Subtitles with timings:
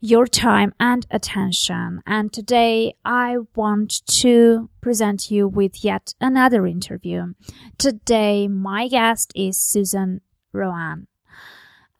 [0.00, 2.00] your time and attention.
[2.06, 7.34] And today I want to present you with yet another interview.
[7.76, 10.22] Today, my guest is Susan
[10.54, 11.08] RoAne.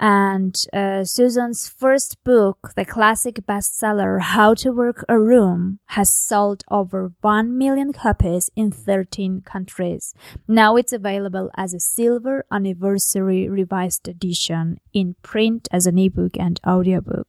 [0.00, 6.64] And uh, Susan's first book, the classic bestseller How to Work a Room, has sold
[6.70, 10.12] over 1 million copies in 13 countries.
[10.48, 16.60] Now it's available as a silver anniversary revised edition in print as an ebook and
[16.66, 17.28] audiobook.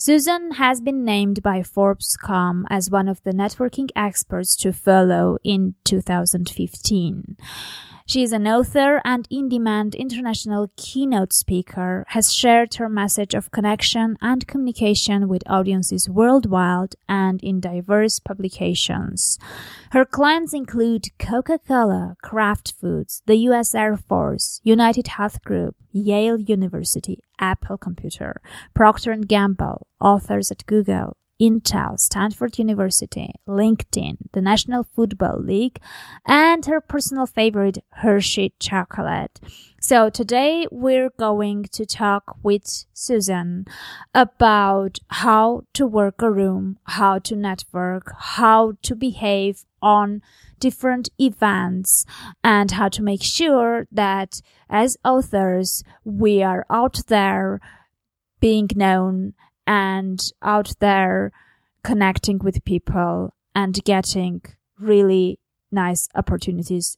[0.00, 5.74] Susan has been named by Forbes.com as one of the networking experts to follow in
[5.84, 7.36] 2015.
[8.08, 14.16] She is an author and in-demand international keynote speaker, has shared her message of connection
[14.22, 19.38] and communication with audiences worldwide and in diverse publications.
[19.90, 27.18] Her clients include Coca-Cola, Kraft Foods, the US Air Force, United Health Group, Yale University,
[27.38, 28.40] Apple Computer,
[28.72, 35.78] Procter & Gamble, authors at Google, Intel, Stanford University, LinkedIn, the National Football League,
[36.26, 39.38] and her personal favorite, Hershey chocolate.
[39.80, 43.66] So today we're going to talk with Susan
[44.12, 50.22] about how to work a room, how to network, how to behave on
[50.58, 52.04] different events,
[52.42, 57.60] and how to make sure that as authors, we are out there
[58.40, 59.34] being known
[59.68, 61.30] and out there
[61.84, 64.40] connecting with people and getting
[64.80, 65.38] really
[65.70, 66.96] nice opportunities.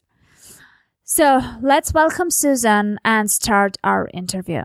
[1.03, 4.62] So let's welcome Susan and start our interview.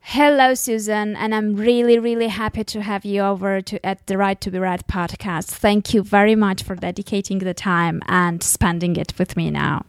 [0.00, 4.40] Hello, Susan, and I'm really, really happy to have you over to at the Right
[4.40, 5.46] to Be Right podcast.
[5.46, 9.84] Thank you very much for dedicating the time and spending it with me now.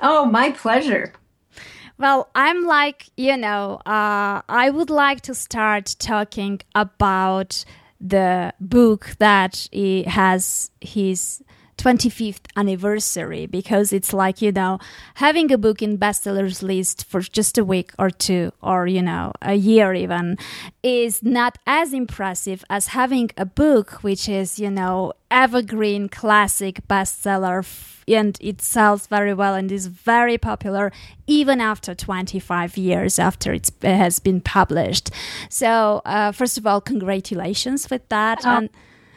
[0.00, 1.12] Oh, my pleasure.
[1.98, 7.64] Well, I'm like, you know, uh, I would like to start talking about
[7.98, 11.42] the book that he has his
[11.86, 14.80] 25th anniversary because it's like, you know,
[15.14, 19.32] having a book in bestsellers list for just a week or two or, you know,
[19.40, 20.36] a year even
[20.82, 27.64] is not as impressive as having a book which is, you know, evergreen classic bestseller
[28.08, 30.92] and it sells very well and is very popular
[31.28, 35.10] even after 25 years after it has been published.
[35.48, 38.40] So, uh, first of all, congratulations with that.
[38.44, 38.56] Oh.
[38.56, 38.70] And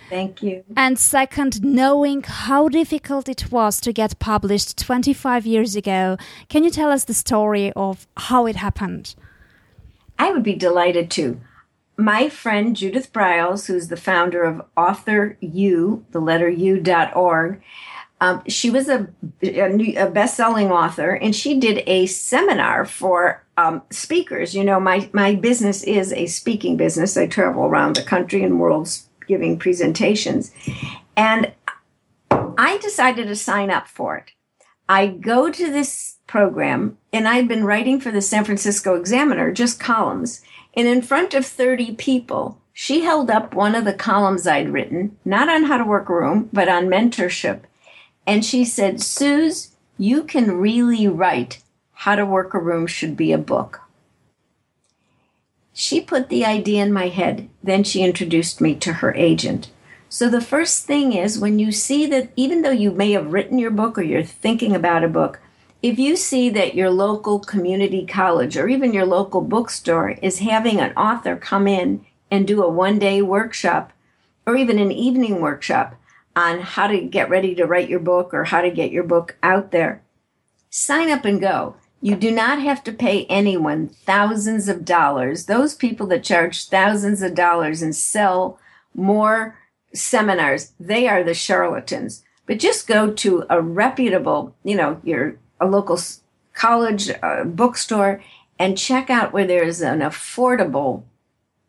[0.10, 0.64] Thank you.
[0.76, 6.18] And second, knowing how difficult it was to get published 25 years ago,
[6.50, 9.16] can you tell us the story of how it happened?
[10.18, 11.40] I would be delighted to.
[11.96, 17.62] My friend Judith Briles, who's the founder of Author U, the letter U.org,
[18.22, 19.08] um, she was a,
[19.42, 24.54] a best-selling author, and she did a seminar for um, speakers.
[24.54, 27.16] You know, my my business is a speaking business.
[27.16, 30.52] I travel around the country and worlds giving presentations.
[31.16, 31.54] And
[32.32, 34.32] I decided to sign up for it.
[34.90, 39.80] I go to this program and I've been writing for the San Francisco Examiner, just
[39.80, 40.42] columns.
[40.76, 45.18] And in front of 30 people, she held up one of the columns I'd written,
[45.24, 47.62] not on how to work a room, but on mentorship.
[48.26, 51.62] And she said, Suze, you can really write
[51.94, 53.82] How to Work a Room should be a book.
[55.82, 57.48] She put the idea in my head.
[57.64, 59.72] Then she introduced me to her agent.
[60.10, 63.58] So the first thing is when you see that even though you may have written
[63.58, 65.40] your book or you're thinking about a book,
[65.82, 70.82] if you see that your local community college or even your local bookstore is having
[70.82, 73.94] an author come in and do a one day workshop
[74.46, 75.96] or even an evening workshop
[76.36, 79.38] on how to get ready to write your book or how to get your book
[79.42, 80.02] out there,
[80.70, 81.78] sign up and go.
[82.02, 85.46] You do not have to pay anyone thousands of dollars.
[85.46, 88.58] Those people that charge thousands of dollars and sell
[88.96, 89.58] more
[89.94, 92.24] seminars, they are the charlatans.
[92.46, 96.00] But just go to a reputable, you know, your a local
[96.54, 98.24] college uh, bookstore
[98.58, 101.04] and check out where there's an affordable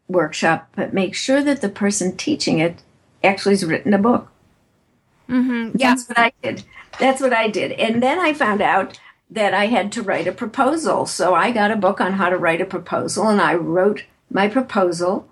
[0.09, 2.83] workshop, but make sure that the person teaching it
[3.23, 4.31] actually has written a book.
[5.29, 5.77] Mm-hmm.
[5.77, 5.91] Yeah.
[5.91, 6.65] That's what I did.
[6.99, 7.73] That's what I did.
[7.73, 8.99] And then I found out
[9.31, 11.07] that I had to write a proposal.
[11.07, 14.49] So I got a book on how to write a proposal and I wrote my
[14.49, 15.29] proposal,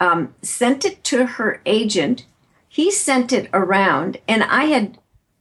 [0.00, 2.26] um, sent it to her agent.
[2.68, 4.98] He sent it around and I had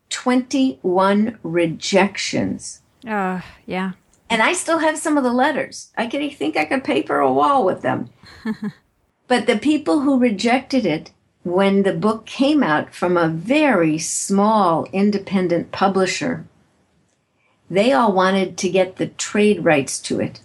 [0.10, 2.82] 21 rejections.
[3.08, 3.94] Uh, yeah.
[4.30, 5.92] And I still have some of the letters.
[5.98, 8.10] I could think I could paper a wall with them.
[9.28, 11.12] but the people who rejected it
[11.44, 16.46] when the book came out from a very small independent publisher,
[17.76, 20.42] they all wanted to get the trade rights to it.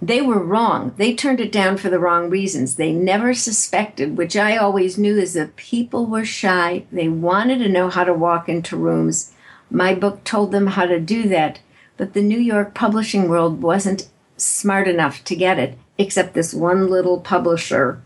[0.00, 0.94] They were wrong.
[0.96, 2.76] They turned it down for the wrong reasons.
[2.76, 6.84] They never suspected, which I always knew, is that people were shy.
[6.92, 9.32] They wanted to know how to walk into rooms.
[9.70, 11.60] My book told them how to do that,
[11.96, 16.88] but the New York publishing world wasn't smart enough to get it, except this one
[16.88, 18.00] little publisher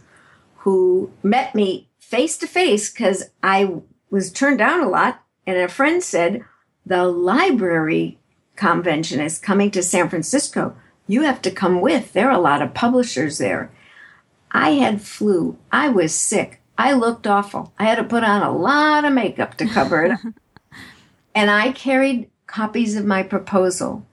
[0.59, 5.23] who met me face to face because I was turned down a lot.
[5.47, 6.45] And a friend said,
[6.85, 8.19] The library
[8.57, 10.77] convention is coming to San Francisco.
[11.07, 12.13] You have to come with.
[12.13, 13.71] There are a lot of publishers there.
[14.51, 15.59] I had flu.
[15.71, 16.61] I was sick.
[16.77, 17.73] I looked awful.
[17.79, 20.19] I had to put on a lot of makeup to cover it.
[21.35, 24.05] and I carried copies of my proposal.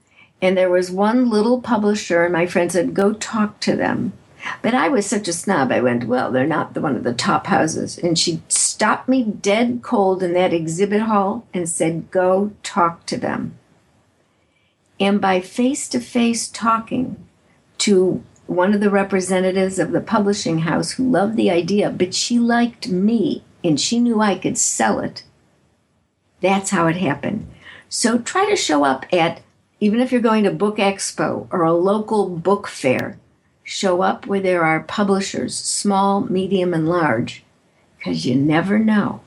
[0.42, 4.14] And there was one little publisher, and my friend said, Go talk to them.
[4.62, 7.12] But I was such a snob, I went, Well, they're not the one of the
[7.12, 7.98] top houses.
[7.98, 8.42] And she
[8.80, 13.58] stopped me dead cold in that exhibit hall and said, Go talk to them.
[14.98, 17.22] And by face to face talking
[17.76, 22.38] to one of the representatives of the publishing house who loved the idea, but she
[22.38, 25.24] liked me and she knew I could sell it,
[26.40, 27.50] that's how it happened.
[27.90, 29.42] So try to show up at,
[29.78, 33.18] even if you're going to Book Expo or a local book fair,
[33.62, 37.44] show up where there are publishers, small, medium, and large,
[38.00, 39.20] because you never know.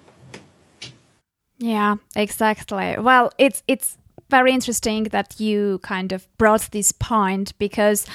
[1.59, 2.97] Yeah, exactly.
[2.97, 3.97] Well, it's it's
[4.33, 8.07] very interesting that you kind of brought this point because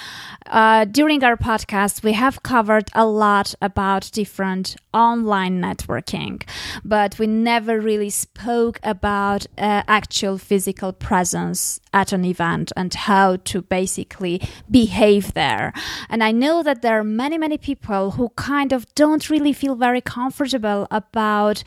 [0.47, 6.43] uh, during our podcast, we have covered a lot about different online networking,
[6.85, 13.37] but we never really spoke about uh, actual physical presence at an event and how
[13.37, 15.73] to basically behave there.
[16.09, 19.77] And I know that there are many, many people who kind of don't really feel
[19.77, 21.63] very comfortable about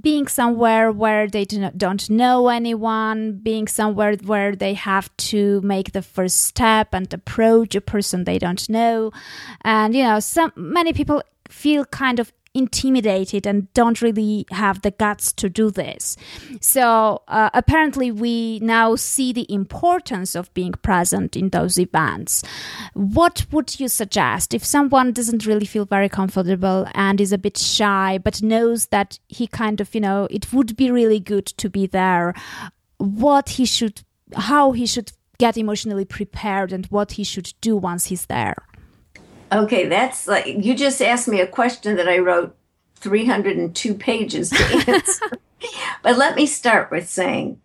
[0.00, 5.14] being somewhere where they do not, don't know anyone, being somewhere somewhere where they have
[5.16, 9.12] to make the first step and approach a person they don't know.
[9.62, 14.92] And, you know, some, many people feel kind of intimidated and don't really have the
[14.92, 16.16] guts to do this.
[16.60, 22.44] So uh, apparently, we now see the importance of being present in those events.
[22.94, 27.58] What would you suggest if someone doesn't really feel very comfortable and is a bit
[27.58, 31.68] shy, but knows that he kind of, you know, it would be really good to
[31.68, 32.34] be there?
[32.98, 34.02] What he should,
[34.34, 38.56] how he should get emotionally prepared and what he should do once he's there.
[39.52, 42.56] Okay, that's like you just asked me a question that I wrote
[42.96, 45.38] 302 pages to answer.
[46.02, 47.60] but let me start with saying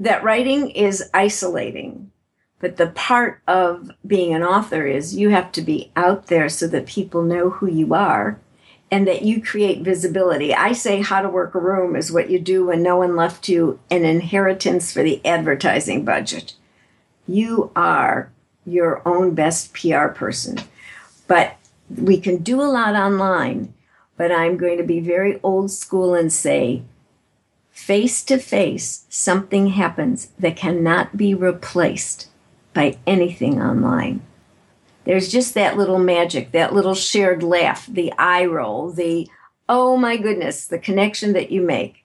[0.00, 2.10] that writing is isolating.
[2.58, 6.68] But the part of being an author is you have to be out there so
[6.68, 8.38] that people know who you are
[8.92, 10.54] and that you create visibility.
[10.54, 13.48] I say how to work a room is what you do when no one left
[13.48, 16.52] you an inheritance for the advertising budget.
[17.26, 18.30] You are
[18.66, 20.58] your own best PR person.
[21.26, 21.56] But
[21.88, 23.72] we can do a lot online,
[24.18, 26.82] but I'm going to be very old school and say
[27.70, 32.28] face to face, something happens that cannot be replaced
[32.74, 34.20] by anything online.
[35.04, 39.28] There's just that little magic, that little shared laugh, the eye roll, the
[39.68, 42.04] oh my goodness, the connection that you make.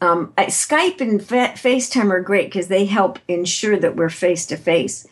[0.00, 4.56] Um, Skype and Fa- FaceTime are great because they help ensure that we're face to
[4.56, 5.06] face.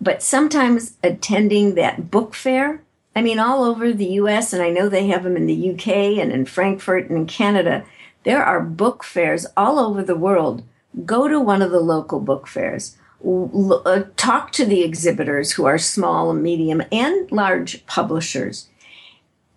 [0.00, 2.82] but sometimes attending that book fair.
[3.14, 5.88] I mean, all over the US, and I know they have them in the UK
[6.20, 7.84] and in Frankfurt and in Canada.
[8.24, 10.62] There are book fairs all over the world.
[11.06, 12.96] Go to one of the local book fairs.
[13.24, 18.68] Uh, talk to the exhibitors who are small medium and large publishers.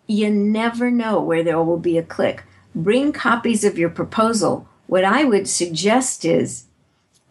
[0.07, 2.43] You never know where there will be a click.
[2.73, 4.67] Bring copies of your proposal.
[4.87, 6.65] What I would suggest is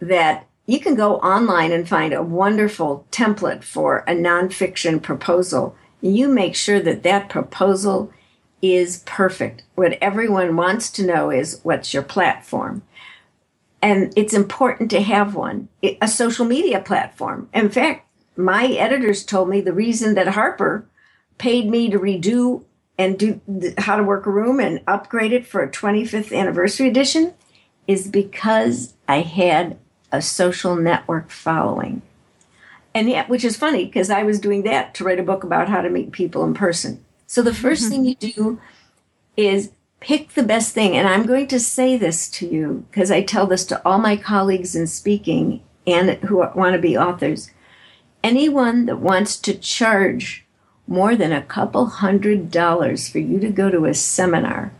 [0.00, 5.74] that you can go online and find a wonderful template for a nonfiction proposal.
[6.00, 8.12] You make sure that that proposal
[8.60, 9.62] is perfect.
[9.76, 12.82] What everyone wants to know is what's your platform?
[13.80, 17.48] And it's important to have one, a social media platform.
[17.54, 18.06] In fact,
[18.36, 20.86] my editors told me the reason that Harper
[21.38, 22.64] paid me to redo
[22.98, 23.40] and do
[23.78, 27.34] how to work a room and upgrade it for a 25th anniversary edition
[27.86, 29.78] is because I had
[30.10, 32.02] a social network following.
[32.94, 35.68] And yet, which is funny because I was doing that to write a book about
[35.68, 37.04] how to meet people in person.
[37.26, 37.88] So the 1st mm-hmm.
[37.88, 38.60] thing you do
[39.36, 40.96] is pick the best thing.
[40.96, 44.16] And I'm going to say this to you because I tell this to all my
[44.16, 47.50] colleagues in speaking and who want to be authors.
[48.22, 50.44] Anyone that wants to charge
[50.86, 54.72] more than a couple hundred dollars for you to go to a seminar,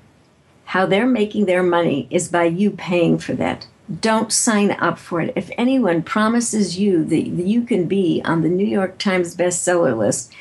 [0.66, 3.66] how they're making their money is by you paying for that
[4.00, 5.32] don't sign up for it.
[5.34, 10.32] If anyone promises you that you can be on the New York Times bestseller list,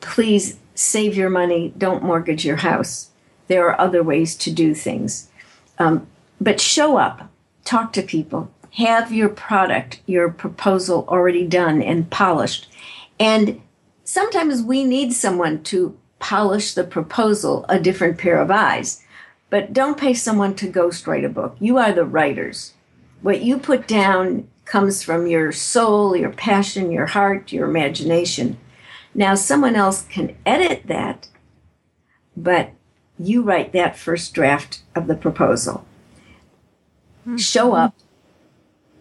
[0.00, 1.72] please save your money.
[1.76, 3.10] Don't mortgage your house.
[3.48, 5.28] There are other ways to do things.
[5.78, 6.06] Um,
[6.40, 7.30] but show up,
[7.64, 12.68] talk to people, have your product, your proposal already done and polished.
[13.18, 13.60] And
[14.04, 19.02] sometimes we need someone to polish the proposal a different pair of eyes
[19.52, 21.56] but don't pay someone to ghostwrite a book.
[21.60, 22.72] You are the writers.
[23.20, 28.56] What you put down comes from your soul, your passion, your heart, your imagination.
[29.14, 31.28] Now, someone else can edit that,
[32.36, 32.70] but
[33.18, 35.84] you write that first draft of the proposal.
[37.22, 37.36] Mm-hmm.
[37.36, 37.94] Show up,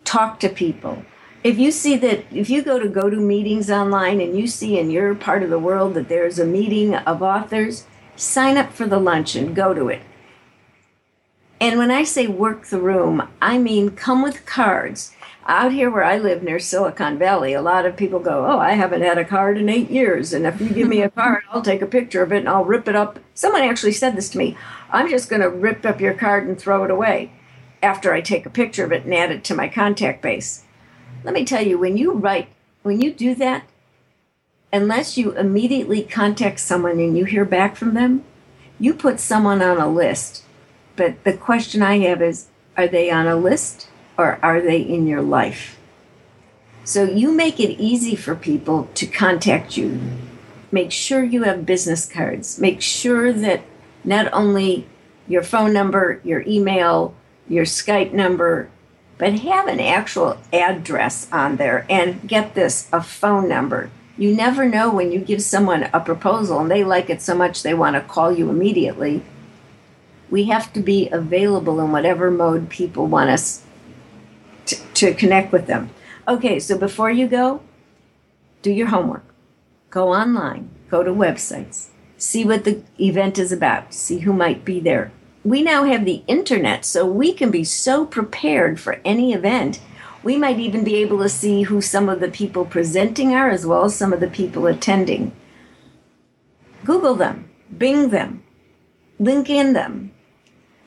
[0.03, 1.03] talk to people.
[1.44, 4.77] If you see that, if you go to go to meetings online and you see
[4.77, 8.86] in your part of the world that there's a meeting of authors, sign up for
[8.86, 10.01] the lunch and go to it.
[11.60, 15.13] And when I say work the room, I mean come with cards.
[15.48, 18.74] Out here where I live near Silicon Valley, a lot of people go, Oh, I
[18.74, 20.33] haven't had a card in eight years.
[20.33, 22.65] And if you give me a card, I'll take a picture of it and I'll
[22.65, 23.19] rip it up.
[23.33, 24.57] Someone actually said this to me
[24.91, 27.31] I'm just going to rip up your card and throw it away
[27.81, 30.63] after I take a picture of it and add it to my contact base.
[31.24, 32.50] Let me tell you, when you write,
[32.83, 33.63] when you do that,
[34.74, 38.24] unless you immediately contact someone and you hear back from them,
[38.79, 40.43] you put someone on a list
[40.95, 43.88] but the question I have is are they on a list
[44.18, 45.80] or are they in your life?
[46.84, 50.00] So you make it easy for people to contact you.
[50.72, 52.60] Make sure you have business cards.
[52.60, 53.62] Make sure that
[54.03, 54.88] not only
[55.27, 57.13] your phone number, your email,
[57.48, 58.70] your Skype number,
[59.18, 63.91] but have an actual address on there and get this a phone number.
[64.18, 67.63] You never know when you give someone a proposal and they like it so much
[67.63, 69.24] they want to call you immediately
[70.32, 73.62] we have to be available in whatever mode people want us
[74.65, 75.89] to, connect with them.
[76.27, 77.62] Okay, so before you go,
[78.62, 79.25] do your homework.
[79.89, 81.88] Go online, go to websites,
[82.18, 85.12] see what the event is about, see who might be there.
[85.44, 89.82] We now have the internet, so we can be so prepared for any event.
[90.24, 93.65] We might even be able to see who some of the people presenting are as
[93.65, 95.32] well as some of the people attending.
[96.86, 98.44] Google them, Bing them,
[99.20, 100.12] LinkedIn them,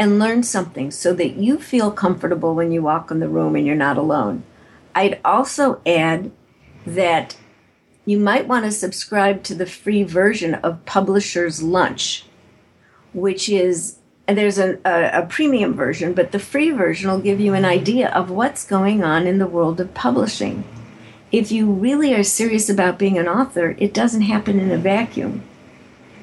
[0.05, 3.67] and learn something so that you feel comfortable when you walk in the room and
[3.67, 4.43] you're not alone.
[4.95, 6.31] I'd also add
[6.87, 7.39] that
[8.05, 12.27] you might want to subscribe to the free version of Publisher's Lunch,
[13.15, 17.41] which is and there's a, a, a, premium version, but the free version will give
[17.41, 20.65] you an idea of what's going on in the world of publishing.
[21.31, 25.43] If you really are serious about being an author, it doesn't happen in a vacuum.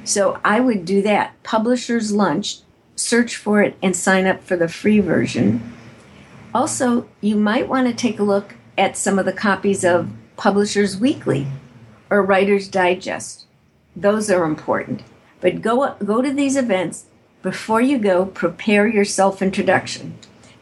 [0.03, 1.41] So I would do that.
[1.43, 2.61] Publisher's Lunch
[3.01, 5.73] search for it and sign up for the free version.
[6.53, 10.97] Also, you might want to take a look at some of the copies of Publishers
[10.97, 11.47] Weekly
[12.09, 13.45] or Writer's Digest.
[13.95, 15.03] Those are important.
[15.39, 17.05] But go go to these events
[17.41, 20.17] before you go, prepare your self-introduction.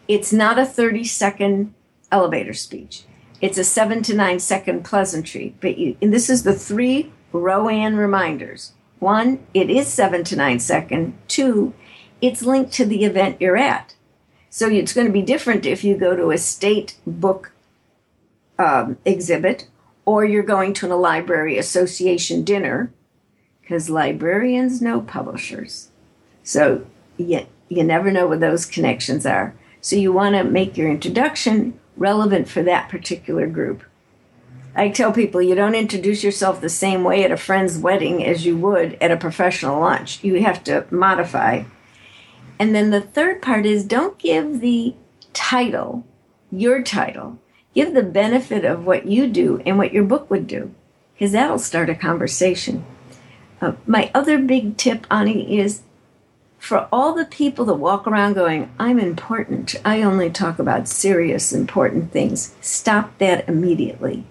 [0.07, 1.73] It's not a 30 second
[2.11, 3.03] elevator speech.
[3.41, 5.55] It's a 7 to 9 second pleasantry.
[5.59, 8.73] But you, and this is the three RoAne reminders.
[8.99, 11.17] One, it is 7 to 9 second.
[11.27, 11.73] Two,
[12.21, 13.95] it's linked to the event you're at.
[14.49, 17.51] So it's going to be different if you go to a state book
[18.57, 19.67] um, exhibit,
[20.05, 22.91] or you're going to a library association dinner,
[23.61, 25.89] because librarians know publishers.
[26.43, 26.85] So
[27.17, 29.53] you, you never know what those connections are.
[29.81, 33.83] So you want to make your introduction relevant for that particular group.
[34.75, 38.45] I tell people you don't introduce yourself the same way at a friend's wedding as
[38.45, 40.23] you would at a professional lunch.
[40.23, 41.63] You have to modify.
[42.59, 44.93] And then the third part is don't give the
[45.33, 46.05] title,
[46.51, 47.39] your title.
[47.73, 50.75] Give the benefit of what you do and what your book would do,
[51.13, 52.85] because that'll start a conversation.
[53.61, 55.81] Uh, my other big tip, Ani, is
[56.57, 61.53] for all the people that walk around going, I'm important, I only talk about serious,
[61.53, 64.25] important things, stop that immediately.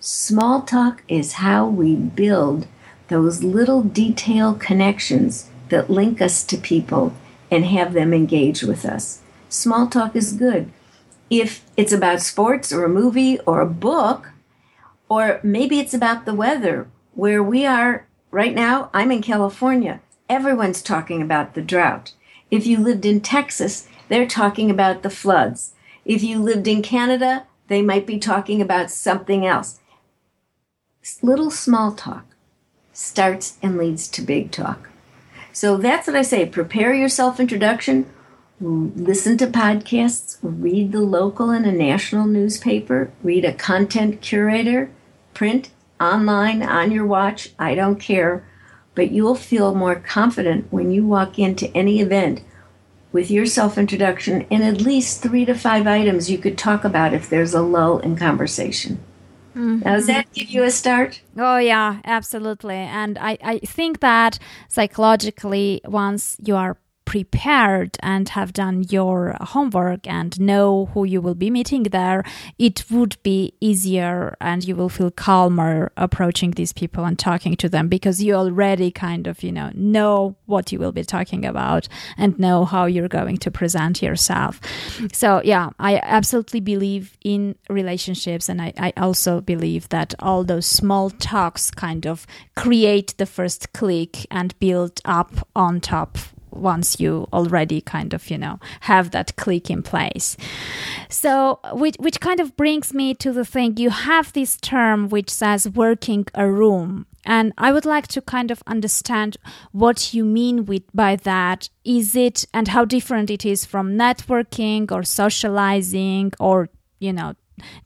[0.00, 2.66] Small talk is how we build
[3.08, 7.12] those little detail connections that link us to people
[7.50, 9.20] and have them engage with us.
[9.48, 10.70] Small talk is good.
[11.28, 14.30] If it's about sports or a movie or a book,
[15.08, 20.80] or maybe it's about the weather, where we are right now, I'm in California everyone's
[20.80, 22.12] talking about the drought.
[22.52, 25.74] If you lived in Texas, they're talking about the floods.
[26.04, 29.80] If you lived in Canada, they might be talking about something else.
[31.20, 32.24] Little small talk
[32.92, 34.89] starts and leads to big talk.
[35.52, 36.46] So that's what I say.
[36.46, 38.06] Prepare your self introduction,
[38.60, 44.90] listen to podcasts, read the local and a national newspaper, read a content curator,
[45.34, 48.46] print, online, on your watch, I don't care.
[48.94, 52.42] But you'll feel more confident when you walk into any event
[53.12, 57.14] with your self introduction and at least three to five items you could talk about
[57.14, 59.02] if there's a lull in conversation.
[59.50, 59.80] Mm-hmm.
[59.80, 61.22] Now, does that give you a start?
[61.36, 62.76] Oh, yeah, absolutely.
[62.76, 64.38] And I, I think that
[64.68, 66.76] psychologically, once you are
[67.10, 72.22] prepared and have done your homework and know who you will be meeting there,
[72.56, 77.68] it would be easier and you will feel calmer approaching these people and talking to
[77.68, 81.88] them because you already kind of, you know, know what you will be talking about
[82.16, 84.60] and know how you're going to present yourself.
[85.12, 90.66] So, yeah, I absolutely believe in relationships and I, I also believe that all those
[90.66, 96.16] small talks kind of create the first click and build up on top
[96.52, 100.36] once you already kind of you know have that click in place.
[101.08, 105.30] So which, which kind of brings me to the thing you have this term which
[105.30, 109.36] says working a room and i would like to kind of understand
[109.72, 111.68] what you mean with by that.
[111.84, 117.34] Is it and how different it is from networking or socializing or you know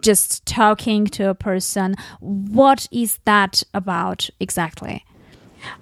[0.02, 1.94] just talking to a person?
[2.20, 5.04] What is that about exactly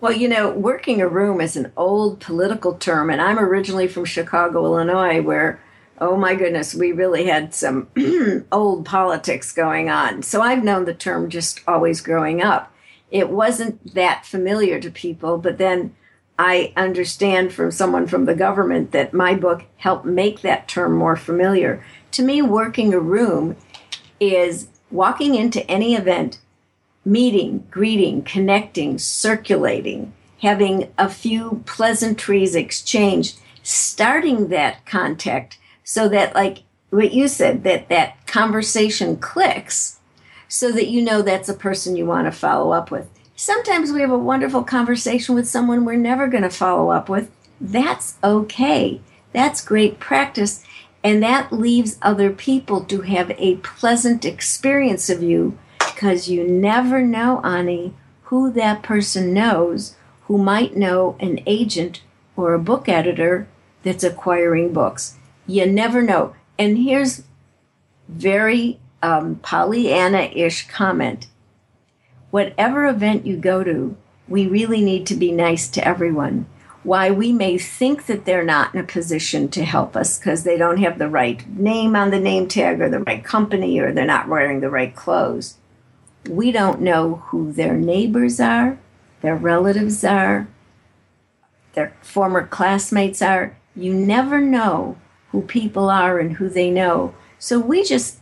[0.01, 4.05] well, you know, working a room is an old political term, and I'm originally from
[4.05, 5.61] Chicago, Illinois, where,
[5.99, 7.89] oh my goodness, we really had some
[8.53, 10.23] old politics going on.
[10.23, 12.73] So I've known the term just always growing up.
[13.11, 15.95] It wasn't that familiar to people, but then
[16.39, 21.17] I understand from someone from the government that my book helped make that term more
[21.17, 21.85] familiar.
[22.13, 23.57] To me, working a room
[24.19, 26.39] is walking into any event
[27.05, 36.63] meeting, greeting, connecting, circulating, having a few pleasantries exchanged, starting that contact so that, like
[36.91, 39.99] what you said, that that conversation clicks
[40.49, 43.09] so that you know that's a person you want to follow up with.
[43.35, 47.31] Sometimes we have a wonderful conversation with someone we're never going to follow up with.
[47.61, 49.01] That's okay.
[49.33, 50.63] That's great practice.
[51.03, 55.59] And that leaves other people to have a pleasant experience of you
[56.03, 62.03] because you never know, Ani, who that person knows who might know an agent
[62.35, 63.47] or a book editor
[63.85, 65.17] that's acquiring books.
[65.47, 66.35] You never know.
[66.59, 67.23] And here's
[68.09, 71.29] very um, Pollyanna-ish comment.
[72.33, 76.47] Whatever event you go to, we really need to be nice to everyone.
[76.83, 80.57] Why we may think that they're not in a position to help us because they
[80.59, 84.05] don't have the right name on the name tag or the right company or they're
[84.05, 85.59] not wearing the right clothes
[86.29, 88.79] we don't know who their neighbors are,
[89.21, 90.49] their relatives are,
[91.75, 93.57] their former classmates are.
[93.75, 94.99] You never know
[95.31, 97.15] who people are and who they know.
[97.39, 98.19] So we just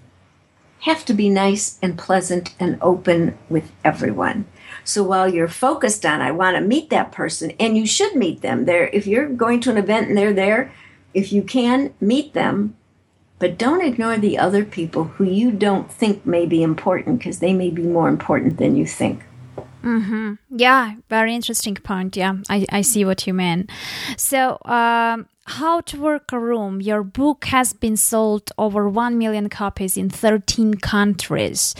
[0.81, 4.47] have to be nice and pleasant and open with everyone.
[4.85, 8.41] So while you're focused on, I want to meet that person, and you should meet
[8.41, 8.89] them there.
[8.89, 10.73] If you're going to an event and they're there,
[11.13, 12.77] if you can, meet them
[13.41, 17.53] but don't ignore the other people who you don't think may be important because they
[17.53, 19.25] may be more important than you think.
[19.83, 20.35] Mm-hmm.
[20.51, 22.17] Yeah, very interesting point.
[22.17, 23.69] Yeah, I, I see what you mean.
[24.17, 29.49] So, um, how to Work a Room, your book has been sold over 1 million
[29.49, 31.75] copies in 13 countries.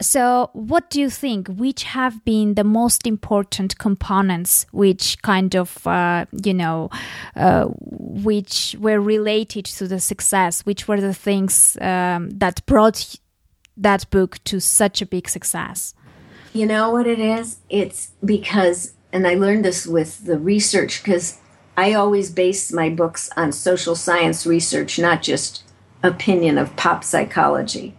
[0.00, 1.48] So, what do you think?
[1.48, 6.88] Which have been the most important components which kind of, uh, you know,
[7.36, 10.64] uh, which were related to the success?
[10.64, 13.16] Which were the things um, that brought
[13.76, 15.94] that book to such a big success?
[16.52, 17.58] You know what it is?
[17.68, 21.38] It's because, and I learned this with the research because
[21.76, 25.62] I always base my books on social science research, not just
[26.02, 27.94] opinion of pop psychology.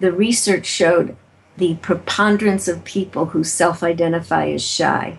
[0.00, 1.16] The research showed
[1.56, 5.18] the preponderance of people who self identify as shy.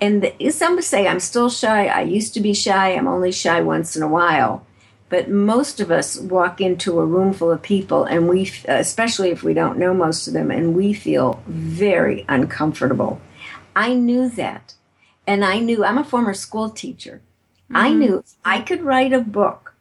[0.00, 1.86] And the, some say, I'm still shy.
[1.86, 2.94] I used to be shy.
[2.94, 4.66] I'm only shy once in a while.
[5.12, 9.42] But most of us walk into a room full of people, and we, especially if
[9.42, 13.20] we don't know most of them, and we feel very uncomfortable.
[13.76, 14.72] I knew that
[15.26, 17.20] and I knew I'm a former school teacher.
[17.64, 17.76] Mm-hmm.
[17.76, 19.74] I knew I could write a book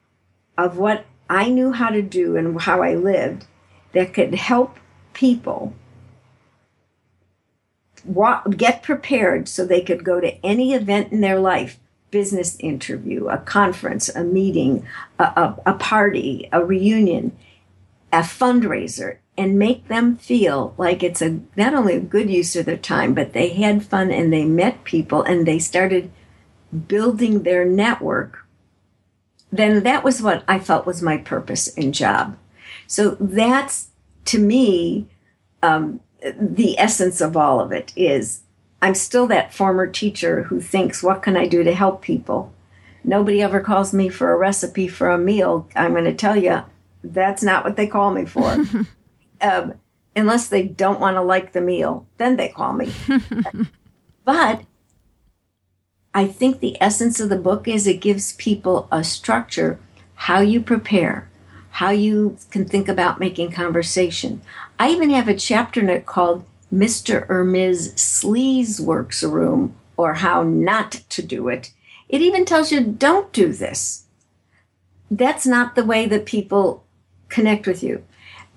[0.58, 3.46] of what I knew how to do and how I lived
[3.94, 4.78] that could help
[5.14, 5.74] people
[8.58, 11.80] get prepared so they could go to any event in their life
[12.12, 14.86] business interview, a conference, a meeting,
[15.18, 17.36] a, a, a party, a reunion,
[18.12, 22.66] a fundraiser, and make them feel like it's a not only a good use of
[22.66, 26.12] their time, but they had fun and they met people and they started
[26.88, 28.46] building their network,
[29.52, 32.38] then that was what I felt was my purpose and job.
[32.88, 33.88] So that's
[34.26, 35.08] to me
[35.64, 36.02] um,
[36.40, 38.42] the essence of all of it is
[38.82, 42.54] I'm still that former teacher who thinks, what can I do to help people?
[43.04, 45.68] Nobody ever calls me for a recipe for a meal.
[45.76, 46.64] I'm going to tell you,
[47.04, 48.58] that's not what they call me for.
[49.42, 49.74] um,
[50.16, 52.92] unless they don't want to like the meal, then they call me.
[54.26, 54.64] but
[56.14, 59.80] I think the essence of the book is it gives people a structure,
[60.16, 61.30] how you prepare,
[61.72, 64.42] how you can think about making conversation.
[64.78, 67.30] I even have a chapter in it called Mr.
[67.30, 67.94] or Ms.
[67.96, 71.72] Sleaze Works Room or How Not to Do It.
[72.08, 74.06] It even tells you don't do this.
[75.10, 76.86] That's not the way that people
[77.30, 78.04] connect with you.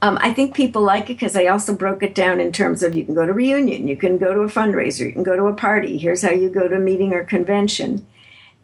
[0.02, 2.94] Um, I think people like it because I also broke it down in terms of
[2.94, 5.46] you can go to reunion, you can go to a fundraiser, you can go to
[5.46, 5.96] a party.
[5.96, 8.06] Here's how you go to a meeting or convention.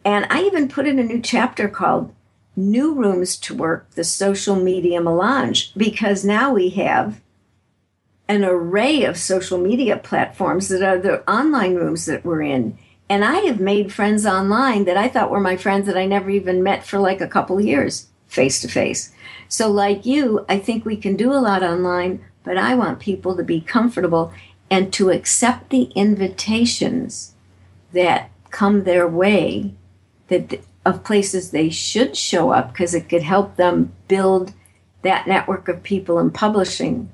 [0.05, 2.13] And I even put in a new chapter called
[2.55, 7.21] New Rooms to Work, the Social Media Melange, because now we have
[8.27, 12.77] an array of social media platforms that are the online rooms that we're in.
[13.09, 16.29] And I have made friends online that I thought were my friends that I never
[16.29, 19.11] even met for like a couple years face to face.
[19.49, 23.35] So, like you, I think we can do a lot online, but I want people
[23.35, 24.31] to be comfortable
[24.69, 27.33] and to accept the invitations
[27.91, 29.73] that come their way
[30.29, 34.53] that of places they should show up because it could help them build
[35.03, 37.11] that network of people in publishing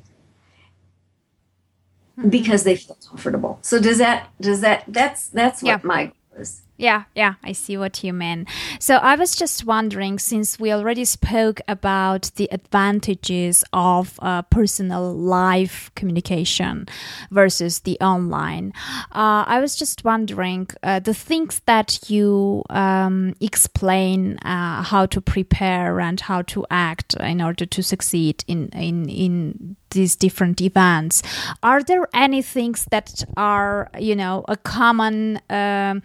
[2.17, 2.30] mm-hmm.
[2.30, 3.60] because they feel comfortable.
[3.62, 5.80] So does that does that that's that's what yeah.
[5.84, 6.62] my is.
[6.80, 8.45] Yeah, yeah, I see what you mean.
[8.80, 15.12] So I was just wondering, since we already spoke about the advantages of uh, personal
[15.12, 16.88] live communication
[17.32, 18.73] versus the online,
[19.12, 25.19] uh, I was just wondering uh, the things that you um, explain uh, how to
[25.19, 31.23] prepare and how to act in order to succeed in in in these different events.
[31.63, 36.02] Are there any things that are, you know, a common um,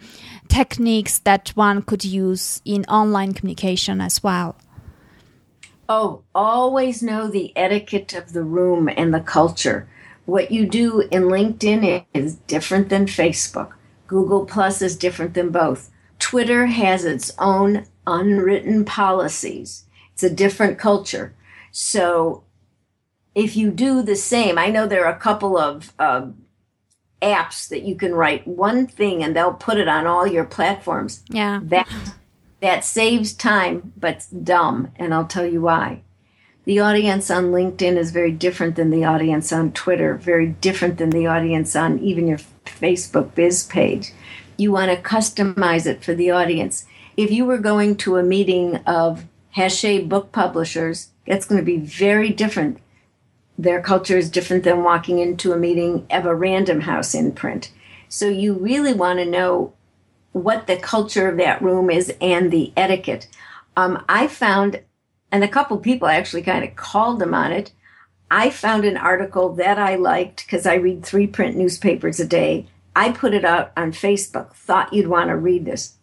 [0.47, 4.55] techniques that one could use in online communication as well?
[5.89, 9.87] Oh, always know the etiquette of the room and the culture.
[10.25, 13.73] What you do in LinkedIn is different than Facebook.
[14.07, 15.91] Google Plus is different than both.
[16.19, 19.83] Twitter has its own unwritten policies.
[20.13, 21.33] It's a different culture.
[21.71, 22.43] So
[23.35, 26.27] if you do the same, I know there are a couple of uh,
[27.21, 31.23] apps that you can write one thing and they'll put it on all your platforms.
[31.29, 31.59] Yeah.
[31.63, 31.87] That
[32.59, 36.01] that saves time, but's dumb, and I'll tell you why.
[36.63, 41.09] The audience on LinkedIn is very different than the audience on Twitter, very different than
[41.09, 44.11] the audience on even your Facebook biz page.
[44.55, 46.85] You want to customize it for the audience.
[47.17, 49.25] If you were going to a meeting of
[49.57, 52.79] Hachette book publishers, that's going to be very different
[53.57, 57.71] their culture is different than walking into a meeting of a random house imprint.
[58.09, 59.73] So you really want to know
[60.31, 63.27] what the culture of that room is and the etiquette.
[63.77, 64.81] Um, I found,
[65.31, 67.71] and a couple people actually kind of called them on it.
[68.29, 72.67] I found an article that I liked because I read three print newspapers a day.
[72.95, 75.93] I put it out on Facebook, thought you'd want to read this.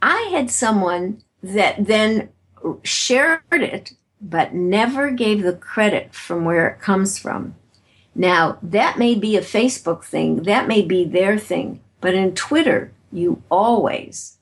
[0.00, 2.30] I had someone that then
[2.82, 7.54] shared it, but never gave the credit from where it comes from.
[8.14, 12.92] Now, that may be a Facebook thing, that may be their thing, but in Twitter,
[13.10, 14.38] you always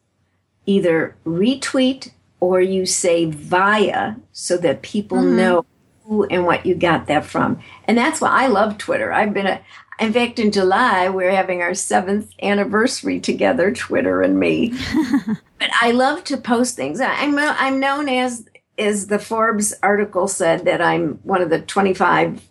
[0.66, 5.36] either retweet or you say via so that people mm-hmm.
[5.36, 5.66] know
[6.04, 7.60] who and what you got that from.
[7.84, 9.12] And that's why I love Twitter.
[9.12, 9.60] I've been a,
[10.00, 14.72] in fact, in July, we're having our seventh anniversary together, Twitter and me.
[15.58, 17.00] but I love to post things.
[17.00, 18.48] I'm, I'm known as,
[18.80, 22.48] as the Forbes article said, that I'm one of the 25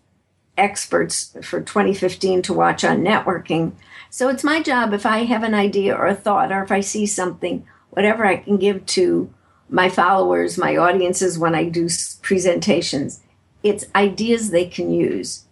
[0.58, 3.74] experts for 2015 to watch on networking.
[4.10, 6.82] So it's my job if I have an idea or a thought, or if I
[6.82, 9.34] see something, whatever I can give to
[9.70, 11.88] my followers, my audiences when I do
[12.22, 13.22] presentations.
[13.64, 15.46] It's ideas they can use.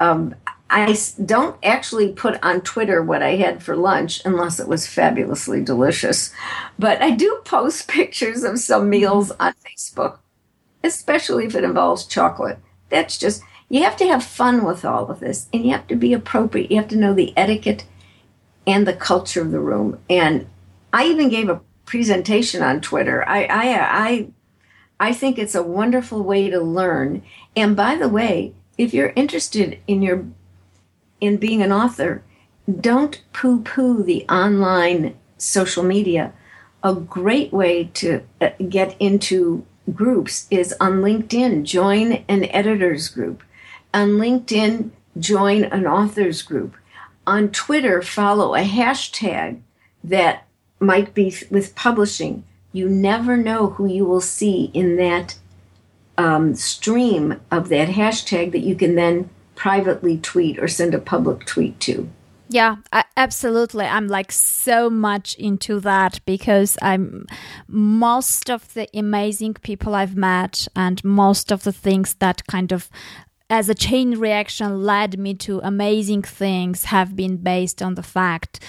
[0.00, 0.34] Um,
[0.70, 5.62] I don't actually put on Twitter what I had for lunch unless it was fabulously
[5.62, 6.32] delicious.
[6.78, 10.18] But I do post pictures of some meals on Facebook,
[10.84, 12.58] especially if it involves chocolate.
[12.90, 15.96] That's just, you have to have fun with all of this and you have to
[15.96, 16.70] be appropriate.
[16.70, 17.84] You have to know the etiquette
[18.66, 19.98] and the culture of the room.
[20.10, 20.48] And
[20.92, 23.26] I even gave a presentation on Twitter.
[23.26, 24.28] I, I, I,
[25.00, 27.22] I think it's a wonderful way to learn.
[27.56, 30.26] And by the way, if you're interested in your
[31.20, 32.22] in being an author,
[32.80, 36.32] don't poo-poo the online social media.
[36.82, 41.64] A great way to uh, get into groups is on LinkedIn.
[41.64, 43.42] Join an editors group.
[43.94, 46.76] On LinkedIn, join an authors group.
[47.26, 49.60] On Twitter, follow a hashtag
[50.04, 50.46] that
[50.80, 52.44] might be with publishing.
[52.72, 55.36] You never know who you will see in that
[56.16, 61.44] um, stream of that hashtag that you can then privately tweet or send a public
[61.44, 62.08] tweet to.
[62.48, 63.84] Yeah, I, absolutely.
[63.84, 67.26] I'm like so much into that because I'm
[67.66, 72.88] most of the amazing people I've met and most of the things that kind of
[73.50, 78.60] as a chain reaction led me to amazing things have been based on the fact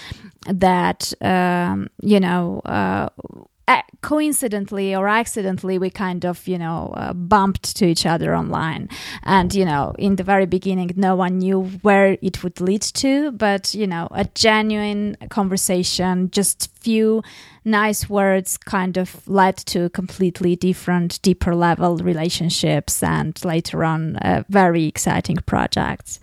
[0.45, 3.10] that um, you know uh,
[4.02, 8.90] coincidentally or accidentally we kind of you know uh, bumped to each other online.
[9.24, 13.32] And you know in the very beginning no one knew where it would lead to
[13.32, 17.22] but you know a genuine conversation just few
[17.66, 24.44] nice words kind of led to completely different deeper level relationships and later on uh,
[24.50, 26.20] very exciting projects.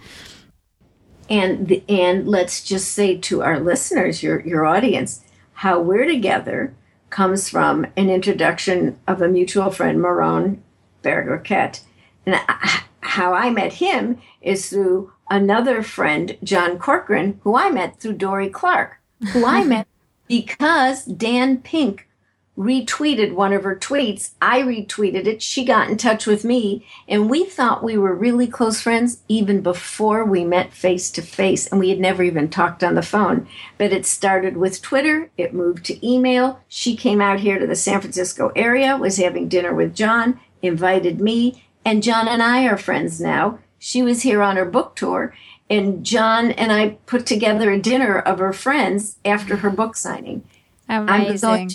[1.28, 5.22] And the, and let's just say to our listeners your your audience
[5.54, 6.74] how we're together
[7.16, 10.62] comes from an introduction of a mutual friend, Maron
[11.02, 11.80] Bergerket.
[12.26, 12.38] And
[13.00, 18.50] how I met him is through another friend, John Corcoran, who I met through Dorie
[18.50, 19.00] Clark,
[19.32, 19.86] who I met
[20.28, 22.05] because Dan Pink
[22.56, 24.30] retweeted one of her tweets.
[24.40, 25.42] I retweeted it.
[25.42, 29.60] She got in touch with me, and we thought we were really close friends even
[29.60, 33.46] before we met face to face, and we had never even talked on the phone.
[33.76, 36.60] But it started with Twitter, it moved to email.
[36.68, 41.20] She came out here to the San Francisco area, was having dinner with John, invited
[41.20, 43.58] me, and John and I are friends now.
[43.78, 45.34] She was here on her book tour,
[45.68, 50.42] and John and I put together a dinner of her friends after her book signing.
[50.88, 51.70] Amazing.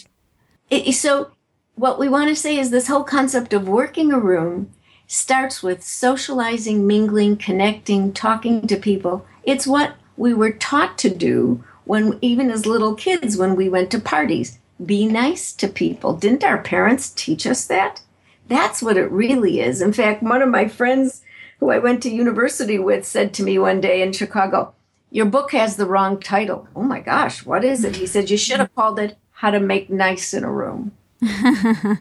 [0.71, 1.31] It, so
[1.75, 4.71] what we want to say is this whole concept of working a room
[5.05, 9.25] starts with socializing, mingling, connecting, talking to people.
[9.43, 13.91] It's what we were taught to do when even as little kids when we went
[13.91, 14.59] to parties.
[14.83, 16.13] Be nice to people.
[16.13, 18.01] Didn't our parents teach us that?
[18.47, 19.81] That's what it really is.
[19.81, 21.21] In fact, one of my friends
[21.59, 24.73] who I went to university with said to me one day in Chicago,
[25.11, 26.69] Your book has the wrong title.
[26.75, 27.97] Oh my gosh, what is it?
[27.97, 30.91] He said, You should have called it how to make nice in a room.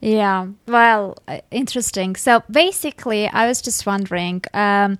[0.00, 2.14] yeah, well, uh, interesting.
[2.14, 4.96] So basically, I was just wondering um,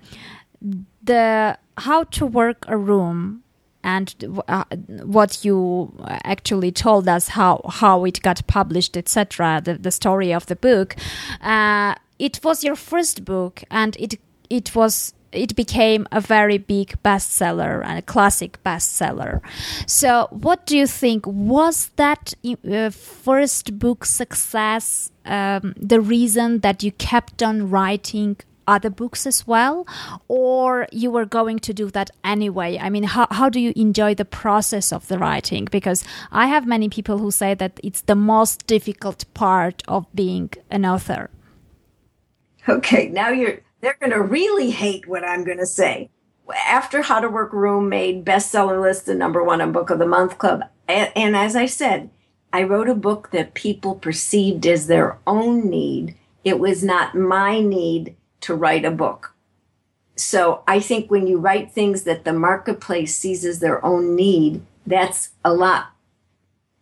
[1.01, 3.43] the how to work a room
[3.81, 4.13] and
[4.49, 4.65] uh,
[5.03, 5.95] what you
[6.25, 10.95] actually told us how how it got published etc the, the story of the book
[11.41, 16.95] uh, it was your first book and it it was it became a very big
[17.03, 19.41] bestseller and a classic bestseller.
[19.87, 21.25] So, what do you think?
[21.27, 28.89] Was that uh, first book success um, the reason that you kept on writing other
[28.89, 29.85] books as well
[30.27, 34.15] or you were going to do that anyway i mean how, how do you enjoy
[34.15, 38.15] the process of the writing because i have many people who say that it's the
[38.15, 41.29] most difficult part of being an author
[42.69, 46.09] okay now you're they're going to really hate what I'm going to say.
[46.67, 50.07] After How to Work Room made bestseller list, the number one on Book of the
[50.07, 52.09] Month Club, and, and as I said,
[52.53, 56.15] I wrote a book that people perceived as their own need.
[56.45, 59.35] It was not my need to write a book.
[60.15, 64.65] So I think when you write things that the marketplace sees as their own need,
[64.87, 65.87] that's a lot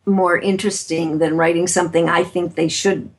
[0.05, 3.09] more interesting than writing something I think they should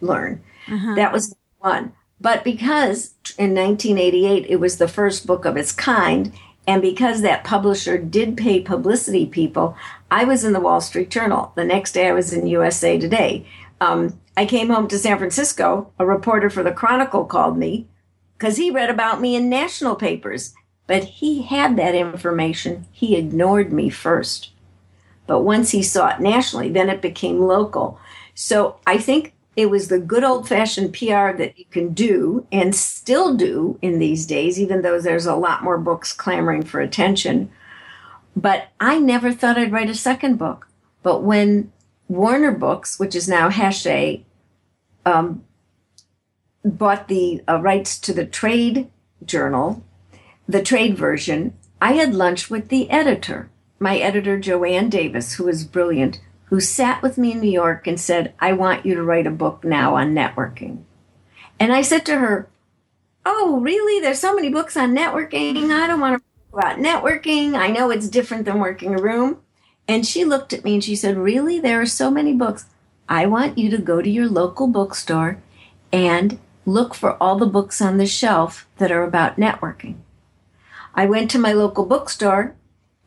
[0.00, 0.44] learn.
[0.68, 0.94] Uh-huh.
[0.94, 1.94] That was one.
[2.22, 6.32] But because in 1988 it was the first book of its kind,
[6.68, 9.76] and because that publisher did pay publicity people,
[10.08, 11.52] I was in the Wall Street Journal.
[11.56, 13.44] The next day I was in USA Today.
[13.80, 15.92] Um, I came home to San Francisco.
[15.98, 17.88] A reporter for the Chronicle called me
[18.38, 20.54] because he read about me in national papers.
[20.86, 22.86] But he had that information.
[22.92, 24.50] He ignored me first.
[25.26, 27.98] But once he saw it nationally, then it became local.
[28.34, 32.74] So I think it was the good old fashioned PR that you can do and
[32.74, 37.50] still do in these days, even though there's a lot more books clamoring for attention.
[38.34, 40.68] But I never thought I'd write a second book.
[41.02, 41.70] But when
[42.08, 44.24] Warner Books, which is now Hachette,
[45.04, 45.44] um,
[46.64, 48.90] bought the uh, rights to the trade
[49.24, 49.84] journal,
[50.48, 55.64] the trade version, I had lunch with the editor, my editor, Joanne Davis, who was
[55.64, 56.20] brilliant,
[56.52, 59.30] who sat with me in New York and said, I want you to write a
[59.30, 60.82] book now on networking.
[61.58, 62.46] And I said to her,
[63.24, 64.02] Oh, really?
[64.02, 65.70] There's so many books on networking.
[65.70, 67.54] I don't want to write about networking.
[67.54, 69.38] I know it's different than working a room.
[69.88, 71.58] And she looked at me and she said, Really?
[71.58, 72.66] There are so many books.
[73.08, 75.42] I want you to go to your local bookstore
[75.90, 80.00] and look for all the books on the shelf that are about networking.
[80.94, 82.54] I went to my local bookstore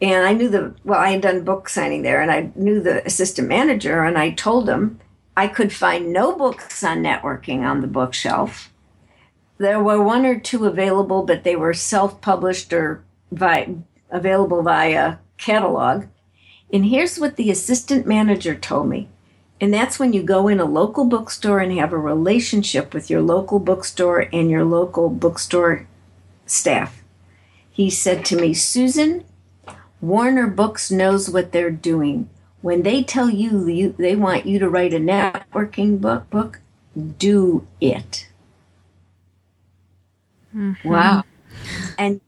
[0.01, 3.05] and I knew the, well, I had done book signing there and I knew the
[3.05, 4.99] assistant manager and I told him
[5.37, 8.71] I could find no books on networking on the bookshelf.
[9.57, 13.03] There were one or two available, but they were self published or
[14.11, 16.05] available via catalog.
[16.71, 19.09] And here's what the assistant manager told me.
[19.61, 23.21] And that's when you go in a local bookstore and have a relationship with your
[23.21, 25.87] local bookstore and your local bookstore
[26.45, 27.01] staff.
[27.71, 29.23] He said to me, Susan,
[30.05, 32.29] Warner Books knows what they're doing.
[32.61, 36.61] When they tell you, you they want you to write a networking book, book
[37.17, 38.29] do it.
[40.55, 40.87] Mm-hmm.
[40.87, 41.23] Wow.
[41.97, 42.21] And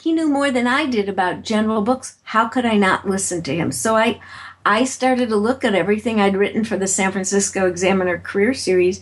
[0.00, 2.18] he knew more than I did about general books.
[2.24, 3.70] How could I not listen to him?
[3.70, 4.20] So I
[4.66, 9.00] I started to look at everything I'd written for the San Francisco Examiner career series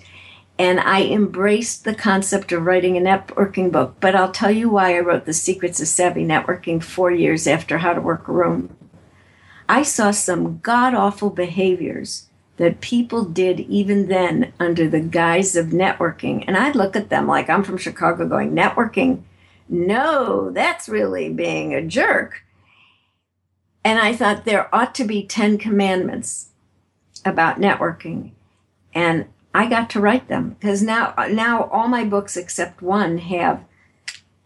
[0.58, 3.96] and I embraced the concept of writing a networking book.
[4.00, 7.78] But I'll tell you why I wrote The Secrets of Savvy Networking four years after
[7.78, 8.74] How to Work a Room.
[9.68, 15.66] I saw some god awful behaviors that people did even then under the guise of
[15.66, 16.44] networking.
[16.46, 19.22] And I'd look at them like I'm from Chicago going, networking?
[19.68, 22.44] No, that's really being a jerk.
[23.84, 26.48] And I thought there ought to be 10 commandments
[27.24, 28.30] about networking.
[28.94, 33.64] And I got to write them because now now all my books except one have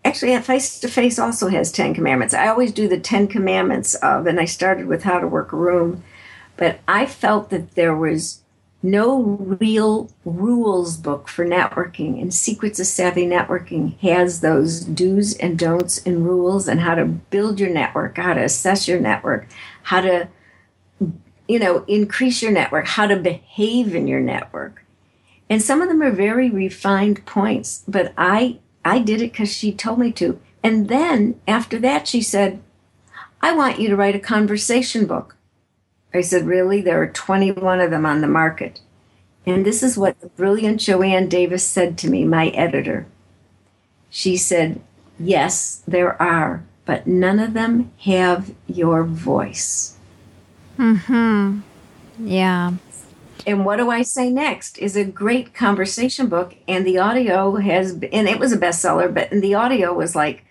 [0.04, 2.32] actually face to face also has 10 commandments.
[2.32, 5.56] I always do the 10 commandments of and i started with how to work a
[5.56, 6.04] room
[6.56, 8.42] but i felt that there was
[8.84, 9.20] no
[9.60, 15.98] real rules book for networking and secrets of savvy networking has those do's and don'ts
[16.06, 19.48] and rules and how to build your network how to assess your network
[19.82, 20.28] how to
[21.48, 24.84] you know increase your network how to behave in your network
[25.50, 29.72] and some of them are very refined points but i i did it because she
[29.72, 30.40] told me to.
[30.62, 32.62] And then after that she said
[33.42, 35.36] i want you to write a conversation book.
[36.14, 36.80] I said really?
[36.80, 38.80] There are 21 of them on the market.
[39.46, 43.06] And this is what the brilliant joanne davis said to me my editor.
[44.08, 44.80] She said
[45.18, 49.96] yes there are but none of them have your voice.
[50.76, 51.60] Hmm
[52.22, 52.72] yeah
[53.46, 57.92] and what do I say next is a great conversation book, and the audio has,
[57.92, 60.44] and it was a bestseller, but the audio was like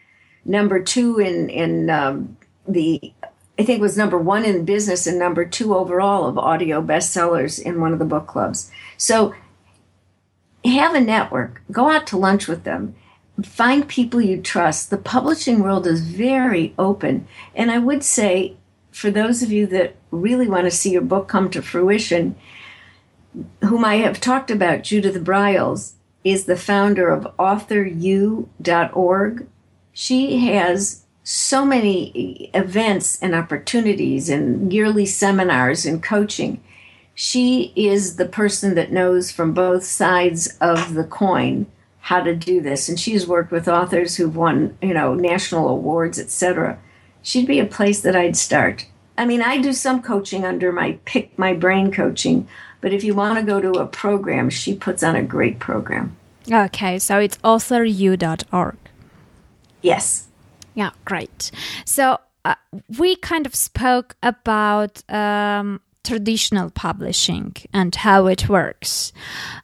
[0.46, 3.14] number two in in um, the,
[3.58, 7.62] I think it was number one in business and number two overall of audio bestsellers
[7.62, 8.72] in one of the book clubs.
[8.98, 9.34] So
[10.66, 12.96] have a network, go out to lunch with them,
[13.44, 14.90] find people you trust.
[14.90, 18.58] The publishing world is very open, and I would say
[18.92, 22.36] for those of you that really want to see your book come to fruition
[23.64, 28.48] whom I have talked about, Judith Briles, is the founder of AuthorU.org.
[29.94, 36.60] She has so many events and opportunities and yearly seminars and coaching.
[37.14, 41.68] She is the person that knows from both sides of the coin
[42.00, 42.90] how to do this.
[42.90, 46.80] And she's worked with authors who've won, you know, national awards, etc.
[47.22, 48.88] She'd be a place that I'd start.
[49.18, 52.48] I mean, I do some coaching under my pick my brain coaching,
[52.82, 56.16] but if you want to go to a program, she puts on a great program.
[56.52, 58.78] Okay, so it's authoru.org.
[59.82, 60.28] Yes.
[60.76, 61.52] Yeah, great.
[61.86, 62.56] So uh,
[62.98, 69.12] we kind of spoke about um, traditional publishing and how it works.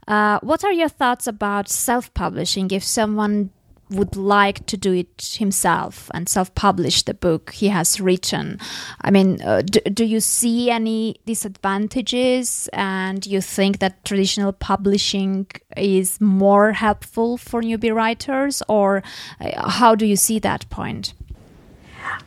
[0.07, 3.49] Uh, what are your thoughts about self publishing if someone
[3.89, 8.59] would like to do it himself and self publish the book he has written?
[9.01, 15.47] I mean, uh, do, do you see any disadvantages and you think that traditional publishing
[15.77, 19.03] is more helpful for newbie writers, or
[19.39, 21.13] uh, how do you see that point?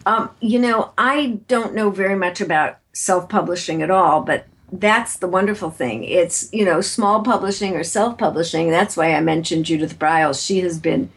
[0.06, 5.16] Um, you know, I don't know very much about self publishing at all, but that's
[5.16, 6.04] the wonderful thing.
[6.04, 8.70] It's, you know, small publishing or self publishing.
[8.70, 10.44] That's why I mentioned Judith Briles.
[10.44, 11.10] She has been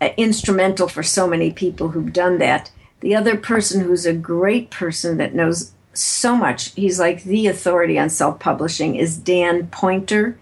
[0.00, 2.70] instrumental for so many people who've done that.
[3.00, 7.98] The other person who's a great person that knows so much, he's like the authority
[7.98, 10.38] on self publishing, is Dan Poynter,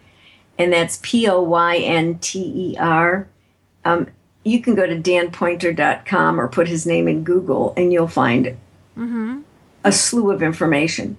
[0.58, 3.28] and that's P O Y N T E R.
[3.84, 4.08] Um,
[4.44, 8.56] you can go to danpoynter.com or put his name in Google and you'll find
[8.96, 9.40] mm-hmm.
[9.82, 11.16] a slew of information.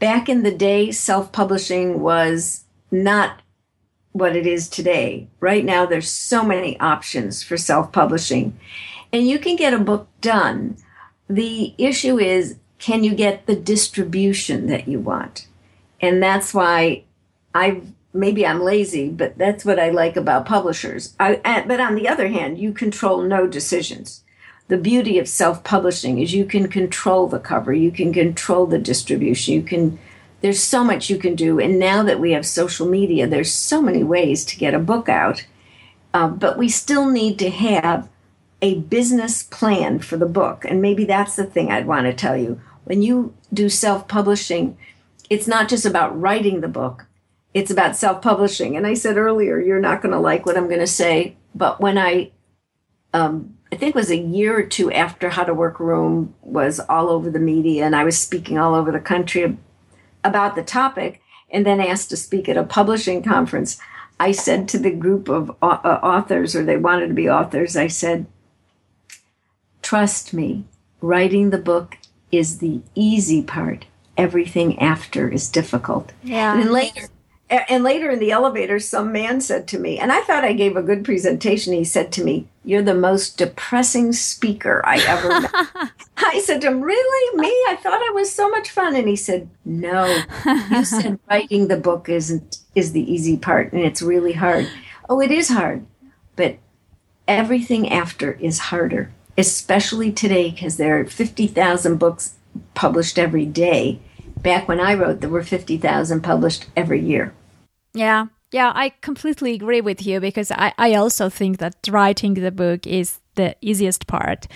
[0.00, 3.40] Back in the day, self publishing was not
[4.14, 5.26] what it is today.
[5.40, 8.58] Right now, there's so many options for self publishing,
[9.12, 10.78] and you can get a book done.
[11.28, 15.46] The issue is can you get the distribution that you want?
[16.00, 17.04] And that's why
[17.54, 21.14] I've maybe I'm lazy, but that's what I like about publishers.
[21.18, 24.22] I, but on the other hand, you control no decisions.
[24.68, 29.54] The beauty of self-publishing is you can control the cover, you can control the distribution,
[29.54, 29.98] you can.
[30.44, 33.80] There's so much you can do, and now that we have social media, there's so
[33.80, 35.46] many ways to get a book out.
[36.12, 38.10] Uh, but we still need to have
[38.60, 42.36] a business plan for the book, and maybe that's the thing I'd want to tell
[42.36, 42.60] you.
[42.84, 44.76] When you do self-publishing,
[45.30, 47.06] it's not just about writing the book
[47.54, 48.76] it's about self publishing.
[48.76, 51.80] And I said earlier, you're not going to like what I'm going to say, but
[51.80, 52.32] when I,
[53.14, 56.80] um, I think it was a year or two after How to Work Room was
[56.80, 59.56] all over the media, and I was speaking all over the country
[60.24, 61.20] about the topic,
[61.50, 63.78] and then asked to speak at a publishing conference.
[64.18, 67.88] I said to the group of uh, authors, or they wanted to be authors, I
[67.88, 68.26] said,
[69.82, 70.64] Trust me,
[71.00, 71.98] writing the book
[72.32, 73.84] is the easy part.
[74.16, 76.12] Everything after is difficult.
[76.22, 76.58] Yeah.
[76.58, 77.08] And later,
[77.68, 80.76] and later in the elevator, some man said to me, and I thought I gave
[80.76, 81.72] a good presentation.
[81.72, 85.90] He said to me, You're the most depressing speaker I ever met.
[86.16, 87.38] I said to him, Really?
[87.38, 87.48] Me?
[87.68, 88.96] I thought I was so much fun.
[88.96, 90.24] And he said, No.
[90.70, 94.68] You said writing the book isn't is the easy part and it's really hard.
[95.08, 95.86] Oh, it is hard.
[96.36, 96.58] But
[97.28, 102.34] everything after is harder, especially today because there are 50,000 books
[102.74, 104.00] published every day.
[104.42, 107.32] Back when I wrote, there were 50,000 published every year.
[107.94, 108.26] Yeah.
[108.52, 112.86] Yeah, I completely agree with you because I, I also think that writing the book
[112.86, 114.46] is the easiest part.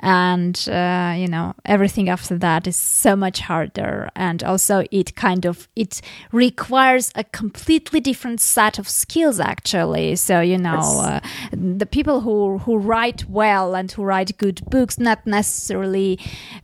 [0.00, 4.10] And uh, you know everything after that is so much harder.
[4.16, 6.00] And also it kind of it
[6.32, 10.16] requires a completely different set of skills actually.
[10.16, 11.20] So you know uh,
[11.52, 16.18] the people who who write well and who write good books not necessarily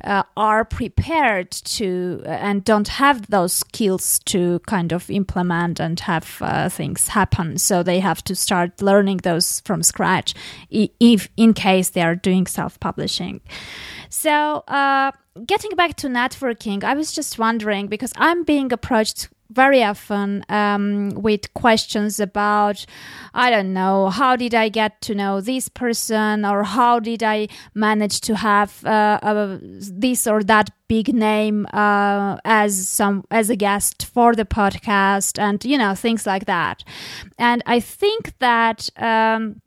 [0.04, 6.00] uh, are prepared to uh, and don't have those skills to kind of implement and
[6.00, 7.58] have uh, things happen.
[7.58, 10.34] So they have to start learning those from scratch.
[10.70, 13.40] If in case they are doing self publishing.
[14.08, 15.12] So, uh,
[15.46, 21.10] getting back to networking, I was just wondering because I'm being approached very often um,
[21.10, 22.86] with questions about,
[23.34, 27.48] I don't know, how did I get to know this person, or how did I
[27.74, 34.06] manage to have uh, this or that big name uh, as some as a guest
[34.06, 36.84] for the podcast, and you know things like that.
[37.38, 38.88] And I think that.
[38.96, 39.60] Um,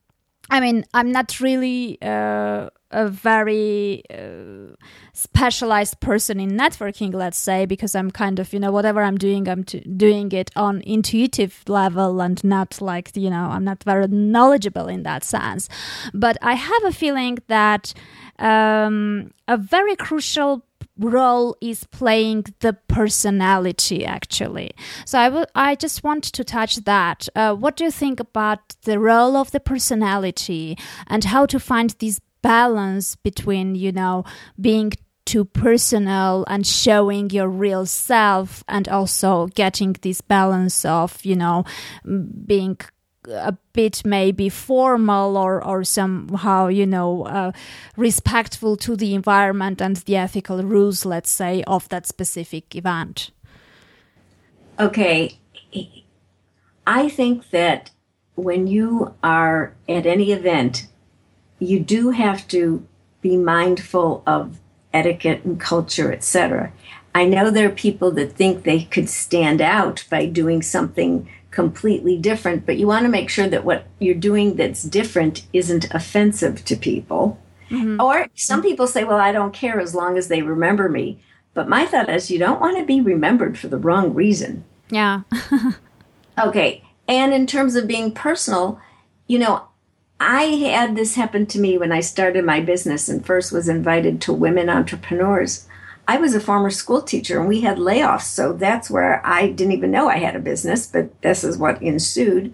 [0.54, 4.76] I mean, I'm not really uh, a very uh,
[5.12, 9.49] specialized person in networking, let's say, because I'm kind of, you know, whatever I'm doing,
[9.49, 14.88] I'm doing it on intuitive level and not like, you know, I'm not very knowledgeable
[14.88, 15.70] in that sense.
[16.14, 17.91] But I have a feeling that
[18.38, 20.64] um, a very crucial
[20.98, 24.72] role is playing the personality actually.
[25.06, 27.28] So I, w- I just want to touch that.
[27.36, 30.78] Uh, what do you think about the role of the personality
[31.08, 34.24] and how to find this balance between you know
[34.60, 34.91] being
[35.26, 41.64] too personal and showing your real self and also getting this balance of you know
[42.46, 42.78] being
[43.28, 47.51] a bit maybe formal or, or somehow, you know, uh,
[47.97, 53.32] respectful to the environment and the ethical rules, let's say, of that specific event?
[54.80, 55.38] Okay.
[56.86, 57.91] I think that
[58.36, 60.88] when you are at any event,
[61.59, 62.86] you do have to
[63.21, 64.59] be mindful of
[64.93, 66.71] etiquette and culture, etc.
[67.15, 72.18] I know there are people that think they could stand out by doing something completely
[72.18, 76.66] different, but you want to make sure that what you're doing that's different isn't offensive
[76.66, 77.39] to people.
[77.70, 78.01] Mm-hmm.
[78.01, 81.20] Or some people say, well, I don't care as long as they remember me.
[81.54, 84.66] But my thought is, you don't want to be remembered for the wrong reason.
[84.89, 85.22] Yeah.
[86.39, 86.84] okay.
[87.08, 88.82] And in terms of being personal,
[89.28, 89.68] you know,
[90.20, 94.22] I had this happen to me when I started my business and first was invited
[94.22, 95.68] to women entrepreneurs.
[96.08, 98.24] I was a former school teacher and we had layoffs.
[98.24, 101.82] So that's where I didn't even know I had a business, but this is what
[101.82, 102.54] ensued.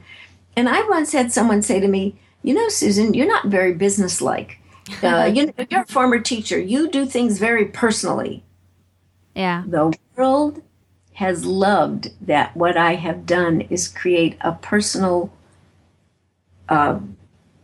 [0.56, 4.58] And I once had someone say to me, You know, Susan, you're not very businesslike.
[5.04, 6.60] Uh, you know, you're a former teacher.
[6.60, 8.44] You do things very personally.
[9.36, 9.64] Yeah.
[9.68, 10.64] The world
[11.14, 15.32] has loved that what I have done is create a personal
[16.70, 17.00] uh,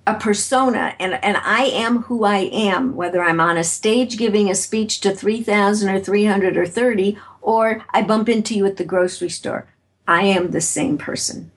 [0.08, 4.50] a persona and, and I am who I am, whether I'm on a stage giving
[4.50, 8.86] a speech to 3,000 or 300 or 30, or I bump into you at the
[8.86, 9.68] grocery store.
[10.08, 11.52] I am the same person.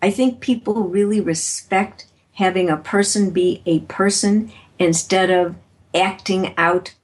[0.00, 5.56] I think people really respect having a person be a person instead of
[5.92, 6.94] acting out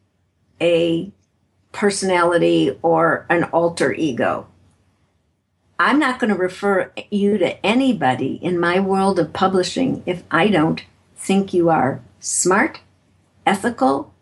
[0.61, 1.11] a
[1.73, 4.47] personality or an alter ego.
[5.79, 10.49] I'm not going to refer you to anybody in my world of publishing if I
[10.49, 10.83] don't
[11.17, 12.81] think you are smart,
[13.45, 14.15] ethical,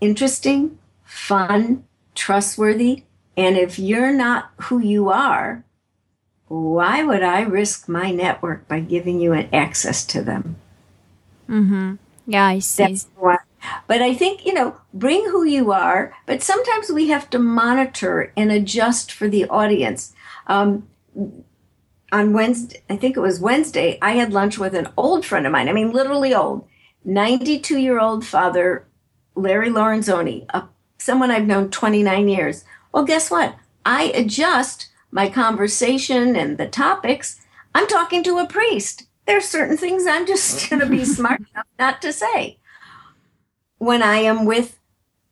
[0.00, 1.84] interesting, fun,
[2.14, 3.04] trustworthy.
[3.36, 5.64] And if you're not who you are,
[6.48, 10.56] why would I risk my network by giving you an access to them?
[11.48, 11.94] Mm-hmm.
[12.26, 12.98] Yeah, I see.
[13.86, 18.32] But I think, you know, bring who you are, but sometimes we have to monitor
[18.36, 20.12] and adjust for the audience.
[20.46, 20.88] Um,
[22.12, 25.52] on Wednesday, I think it was Wednesday, I had lunch with an old friend of
[25.52, 25.68] mine.
[25.68, 26.68] I mean, literally old,
[27.04, 28.86] 92 year old father,
[29.34, 30.64] Larry Lorenzoni, a,
[30.98, 32.64] someone I've known 29 years.
[32.92, 33.56] Well, guess what?
[33.84, 37.40] I adjust my conversation and the topics.
[37.74, 39.04] I'm talking to a priest.
[39.26, 42.58] There's certain things I'm just going to be smart enough not to say.
[43.78, 44.78] When I am with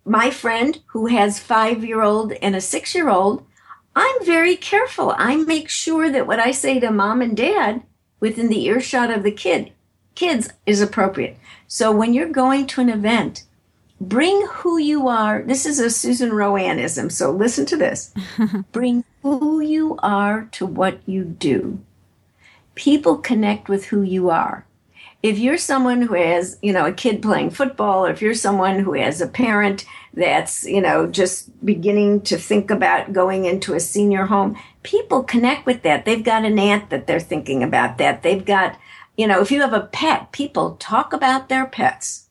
[0.04, 3.44] my friend who has five year old and a six year old,
[4.02, 5.14] I'm very careful.
[5.18, 7.82] I make sure that what I say to mom and dad
[8.18, 9.72] within the earshot of the kid
[10.14, 11.36] kids is appropriate.
[11.68, 13.44] So when you're going to an event,
[14.00, 15.42] bring who you are.
[15.42, 18.14] This is a Susan RoAneism, so listen to this.
[18.72, 21.78] bring who you are to what you do.
[22.74, 24.64] People connect with who you are
[25.22, 28.78] if you're someone who has, you know, a kid playing football, or if you're someone
[28.78, 29.84] who has a parent
[30.14, 35.66] that's, you know, just beginning to think about going into a senior home, people connect
[35.66, 36.04] with that.
[36.04, 38.22] They've got an aunt that they're thinking about that.
[38.22, 38.78] They've got,
[39.16, 42.28] you know, if you have a pet, people talk about their pets.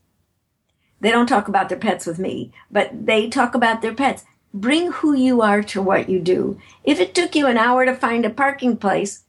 [1.02, 4.26] They don't talk about their pets with me, but they talk about their pets.
[4.54, 6.60] Bring who you are to what you do.
[6.84, 9.24] If it took you an hour to find a parking place,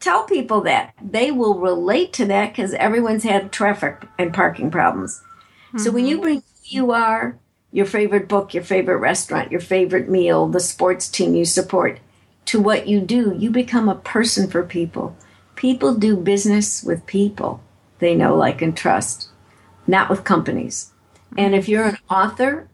[0.00, 0.92] tell people that.
[1.02, 5.22] They will relate to that because everyone's had traffic and parking problems.
[5.68, 5.78] Mm-hmm.
[5.78, 6.22] So when you mm-hmm.
[6.22, 7.38] bring who you are,
[7.74, 11.98] your favorite book, your favorite restaurant, your favorite meal, the sports team you support,
[12.44, 15.16] to what you do, you become a person for people.
[15.56, 17.60] People do business with people
[17.98, 19.28] they know, like, and trust,
[19.86, 20.92] not with companies.
[21.36, 22.68] And if you're an author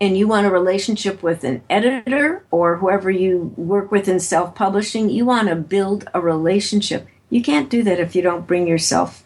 [0.00, 4.56] and you want a relationship with an editor or whoever you work with in self
[4.56, 7.06] publishing, you want to build a relationship.
[7.28, 9.24] You can't do that if you don't bring yourself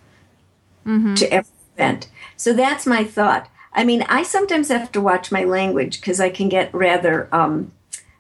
[0.85, 1.15] mm-hmm.
[1.15, 2.09] to every event.
[2.37, 3.49] So that's my thought.
[3.75, 7.73] I mean, I sometimes have to watch my language because I can get rather um,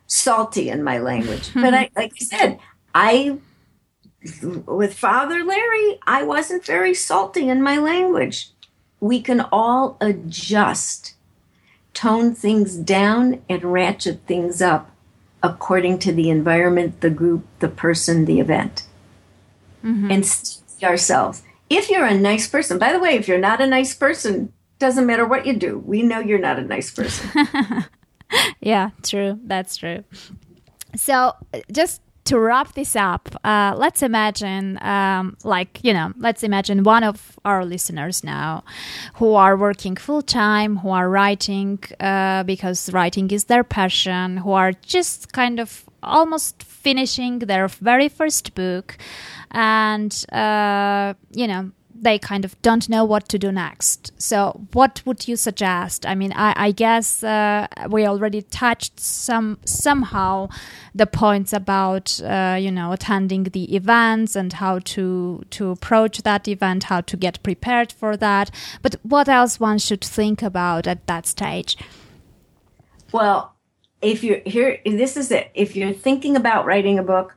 [0.06, 1.50] salty in my language.
[1.54, 2.58] but I, like I said,
[2.94, 3.38] I,
[4.66, 8.50] with Father Larry, I wasn't very salty in my language.
[9.00, 11.14] We can all adjust
[11.92, 14.90] tone things down and ratchet things up
[15.42, 18.86] according to the environment, the group, the person, the event.
[19.84, 20.10] Mm-hmm.
[20.10, 20.24] And
[20.82, 21.42] ourselves.
[21.70, 25.06] If you're a nice person, by the way, if you're not a nice person, doesn't
[25.06, 25.78] matter what you do.
[25.78, 27.30] We know you're not a nice person.
[28.60, 29.38] yeah, true.
[29.44, 30.04] That's true.
[30.96, 31.32] So,
[31.72, 37.04] just to wrap this up, uh, let's imagine, um, like, you know, let's imagine one
[37.04, 38.64] of our listeners now
[39.14, 44.52] who are working full time, who are writing uh, because writing is their passion, who
[44.52, 48.96] are just kind of almost finishing their very first book.
[49.50, 54.12] And, uh, you know, they kind of don't know what to do next.
[54.20, 56.04] So, what would you suggest?
[56.04, 60.48] I mean, I, I guess uh, we already touched some somehow
[60.94, 66.48] the points about uh, you know attending the events and how to to approach that
[66.48, 68.50] event, how to get prepared for that.
[68.82, 71.76] But what else one should think about at that stage?
[73.12, 73.54] Well,
[74.02, 75.50] if you're here, this is it.
[75.54, 77.36] If you're thinking about writing a book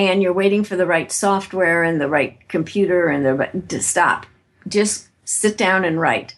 [0.00, 3.82] and you're waiting for the right software and the right computer and the right to
[3.82, 4.26] stop.
[4.68, 6.36] Just sit down and write.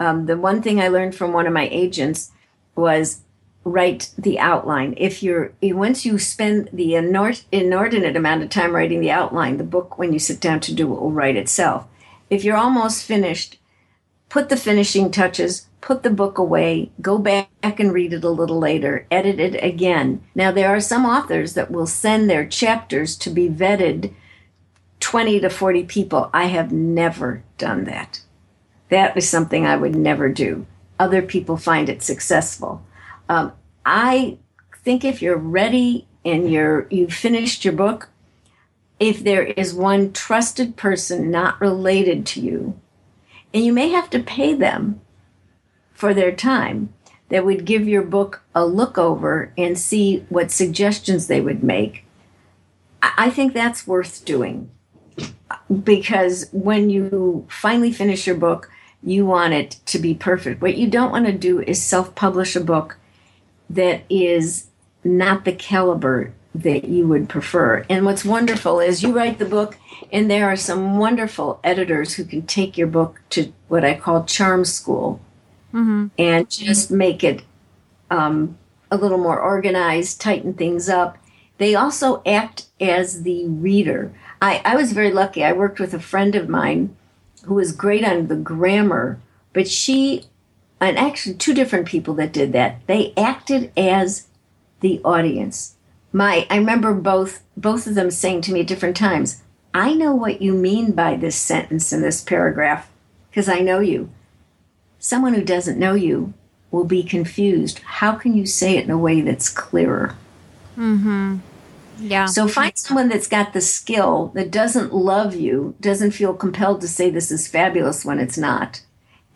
[0.00, 2.30] Um, the one thing I learned from one of my agents
[2.74, 3.22] was
[3.64, 4.94] write the outline.
[4.96, 9.98] If you're once you spend the inordinate amount of time writing the outline, the book
[9.98, 11.86] when you sit down to do it will write itself.
[12.28, 13.58] If you're almost finished,
[14.34, 18.58] put the finishing touches, put the book away, go back and read it a little
[18.58, 20.20] later, edit it again.
[20.34, 24.12] Now, there are some authors that will send their chapters to be vetted
[24.98, 26.30] 20 to 40 people.
[26.34, 28.22] I have never done that.
[28.88, 30.66] That is something I would never do.
[30.98, 32.84] Other people find it successful.
[33.28, 33.52] Um,
[33.86, 34.38] I
[34.82, 38.08] think if you're ready and you're you've finished your book,
[38.98, 42.80] if there is one trusted person not related to you,
[43.54, 45.00] and you may have to pay them
[45.94, 46.92] for their time
[47.28, 52.04] that would give your book a look over and see what suggestions they would make,
[53.00, 54.70] I think that's worth doing.
[55.82, 58.70] Because when you finally finish your book,
[59.02, 60.60] you want it to be perfect.
[60.60, 62.96] What you don't want to do is self publish a book
[63.70, 64.66] that is
[65.04, 67.84] not the caliber that you would prefer.
[67.90, 69.76] And what's wonderful is you write the book,
[70.12, 74.24] and there are some wonderful editors who can take your book to what I call
[74.24, 75.20] charm school
[75.72, 76.06] mm-hmm.
[76.16, 77.42] and just make it
[78.10, 78.56] um,
[78.90, 81.18] a little more organized, tighten things up.
[81.58, 84.12] They also act as the reader.
[84.40, 85.42] I, I was very lucky.
[85.42, 86.96] I worked with a friend of mine
[87.44, 89.20] who was great on the grammar,
[89.52, 90.24] but she,
[90.80, 94.28] and actually two different people that did that, they acted as
[94.80, 95.74] the audience.
[96.14, 99.42] My, I remember both both of them saying to me at different times,
[99.74, 102.88] "I know what you mean by this sentence in this paragraph
[103.28, 104.08] because I know you."
[105.04, 106.32] someone who doesn't know you
[106.70, 107.80] will be confused.
[107.80, 110.16] How can you say it in a way that's clearer?
[110.78, 111.38] Mm-hmm.
[111.98, 112.24] Yeah.
[112.24, 116.88] So find someone that's got the skill that doesn't love you, doesn't feel compelled to
[116.88, 118.80] say this is fabulous when it's not,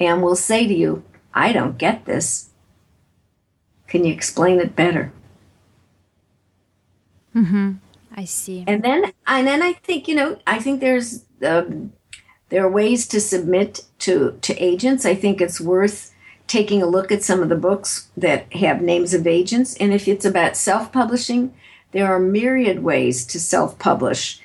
[0.01, 1.05] and will say to you,
[1.35, 2.49] I don't get this.
[3.87, 5.13] Can you explain it better?
[7.35, 7.73] Mm-hmm.
[8.15, 8.65] I see.
[8.67, 11.93] And then, and then I think you know, I think there's um,
[12.49, 15.05] there are ways to submit to, to agents.
[15.05, 16.15] I think it's worth
[16.47, 19.77] taking a look at some of the books that have names of agents.
[19.77, 21.55] And if it's about self publishing,
[21.93, 24.41] there are myriad ways to self publish.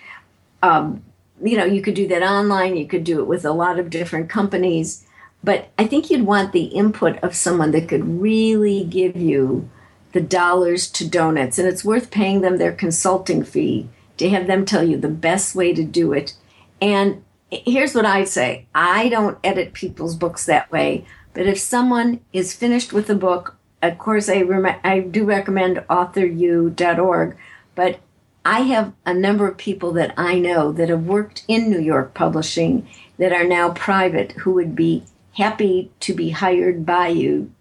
[0.61, 1.03] Um,
[1.41, 3.89] you know, you could do that online, you could do it with a lot of
[3.89, 5.05] different companies.
[5.43, 9.69] But I think you'd want the input of someone that could really give you
[10.13, 11.59] the dollars to donuts.
[11.59, 15.55] And it's worth paying them their consulting fee to have them tell you the best
[15.55, 16.35] way to do it.
[16.81, 22.21] And here's what I say I don't edit people's books that way, but if someone
[22.31, 27.37] is finished with a book, of course, I, rem- I do recommend authoru.org,
[27.75, 27.99] but
[28.45, 32.13] I have a number of people that I know that have worked in New York
[32.13, 32.87] publishing
[33.17, 35.03] that are now private who would be
[35.37, 37.51] happy to be hired by you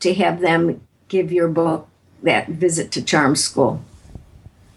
[0.00, 1.88] to have them give your book
[2.22, 3.82] that visit to Charm School.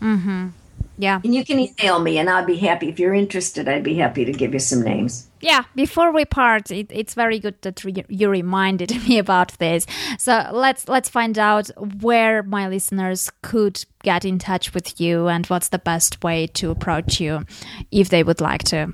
[0.01, 0.49] Mm-hmm.
[0.97, 1.19] Yeah.
[1.23, 2.89] And you can email me and I'll be happy.
[2.89, 5.27] If you're interested, I'd be happy to give you some names.
[5.39, 9.87] Yeah, before we part, it, it's very good that re- you reminded me about this.
[10.19, 11.69] So let's let's find out
[12.01, 16.69] where my listeners could get in touch with you and what's the best way to
[16.69, 17.45] approach you
[17.91, 18.93] if they would like to.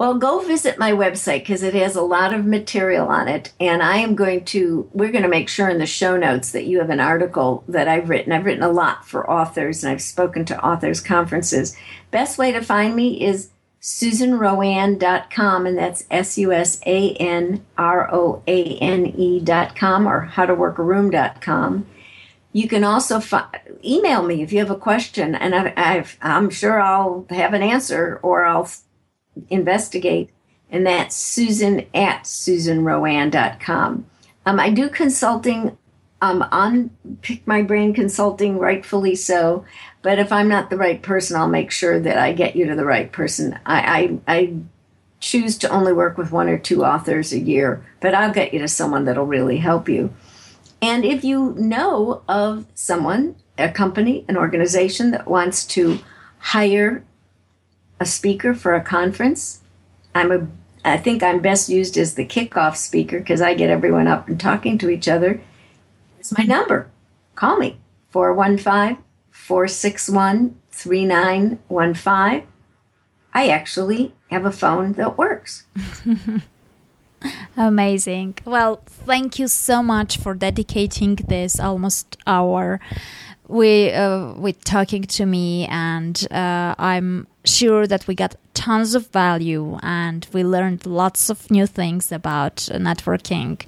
[0.00, 3.52] Well, go visit my website because it has a lot of material on it.
[3.60, 6.64] And I am going to, we're going to make sure in the show notes that
[6.64, 8.32] you have an article that I've written.
[8.32, 11.76] I've written a lot for authors and I've spoken to authors conferences.
[12.10, 13.50] Best way to find me is
[13.82, 21.86] susanroane.com, and that's S U S A N R O A N E.com or howtoworkaroom.com.
[22.54, 23.50] You can also fi-
[23.84, 28.18] email me if you have a question, and i am sure I'll have an answer
[28.22, 28.70] or I'll
[29.48, 30.30] investigate,
[30.70, 34.06] and that's Susan at SusanRoane.com.
[34.46, 35.76] Um, I do consulting
[36.22, 36.90] I'm on
[37.22, 39.64] Pick My Brain Consulting, rightfully so.
[40.02, 42.74] But if I'm not the right person, I'll make sure that I get you to
[42.74, 43.58] the right person.
[43.64, 44.54] I, I, I
[45.18, 48.60] choose to only work with one or two authors a year, but I'll get you
[48.60, 50.12] to someone that'll really help you.
[50.82, 55.98] And if you know of someone, a company, an organization that wants to
[56.38, 57.04] hire
[58.00, 59.60] a speaker for a conference,
[60.14, 60.48] I'm a
[60.82, 64.40] I think I'm best used as the kickoff speaker because I get everyone up and
[64.40, 65.40] talking to each other.
[66.18, 66.88] It's my number.
[67.34, 67.78] Call me
[68.08, 72.46] 415 461 3915.
[73.32, 75.64] I actually have a phone that works.
[77.56, 78.38] Amazing.
[78.46, 82.80] Well, thank you so much for dedicating this almost hour
[83.50, 89.06] with uh, with talking to me, and uh, I'm sure that we got tons of
[89.08, 93.60] value and we learned lots of new things about networking.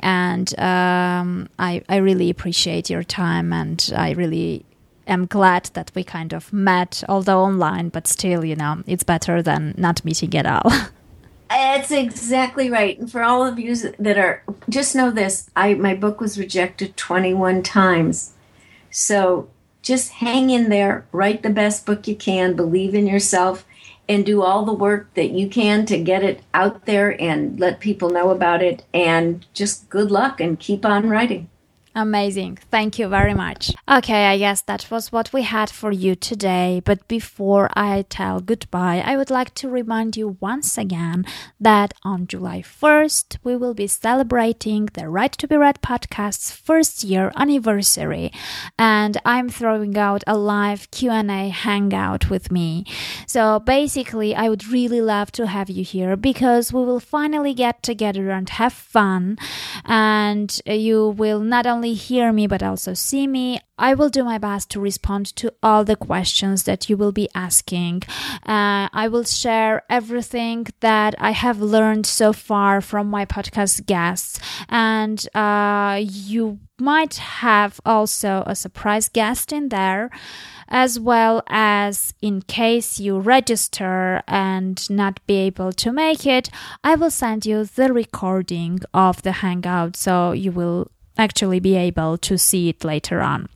[0.00, 4.64] And um, I I really appreciate your time, and I really
[5.06, 9.42] am glad that we kind of met, although online, but still, you know, it's better
[9.42, 10.70] than not meeting at all.
[11.50, 12.96] That's exactly right.
[12.98, 16.96] And for all of you that are, just know this: I my book was rejected
[16.96, 18.32] 21 times,
[18.90, 19.48] so
[19.82, 21.06] just hang in there.
[21.12, 22.54] Write the best book you can.
[22.54, 23.64] Believe in yourself,
[24.08, 27.80] and do all the work that you can to get it out there and let
[27.80, 28.84] people know about it.
[28.92, 31.48] And just good luck and keep on writing.
[31.92, 32.56] Amazing.
[32.70, 33.72] Thank you very much.
[33.90, 36.80] Okay, I guess that was what we had for you today.
[36.84, 41.24] But before I tell goodbye, I would like to remind you once again
[41.58, 47.02] that on July 1st, we will be celebrating the Write to Be Read podcast's first
[47.02, 48.30] year anniversary.
[48.78, 52.84] And I'm throwing out a live Q&A hangout with me.
[53.26, 57.82] So basically, I would really love to have you here because we will finally get
[57.82, 59.38] together and have fun.
[59.84, 63.60] And you will not only only hear me but also see me.
[63.76, 67.28] I will do my best to respond to all the questions that you will be
[67.34, 68.02] asking.
[68.46, 74.38] Uh, I will share everything that I have learned so far from my podcast guests,
[74.68, 80.10] and uh, you might have also a surprise guest in there
[80.72, 86.48] as well as in case you register and not be able to make it,
[86.84, 90.86] I will send you the recording of the Hangout so you will
[91.20, 93.48] actually be able to see it later on.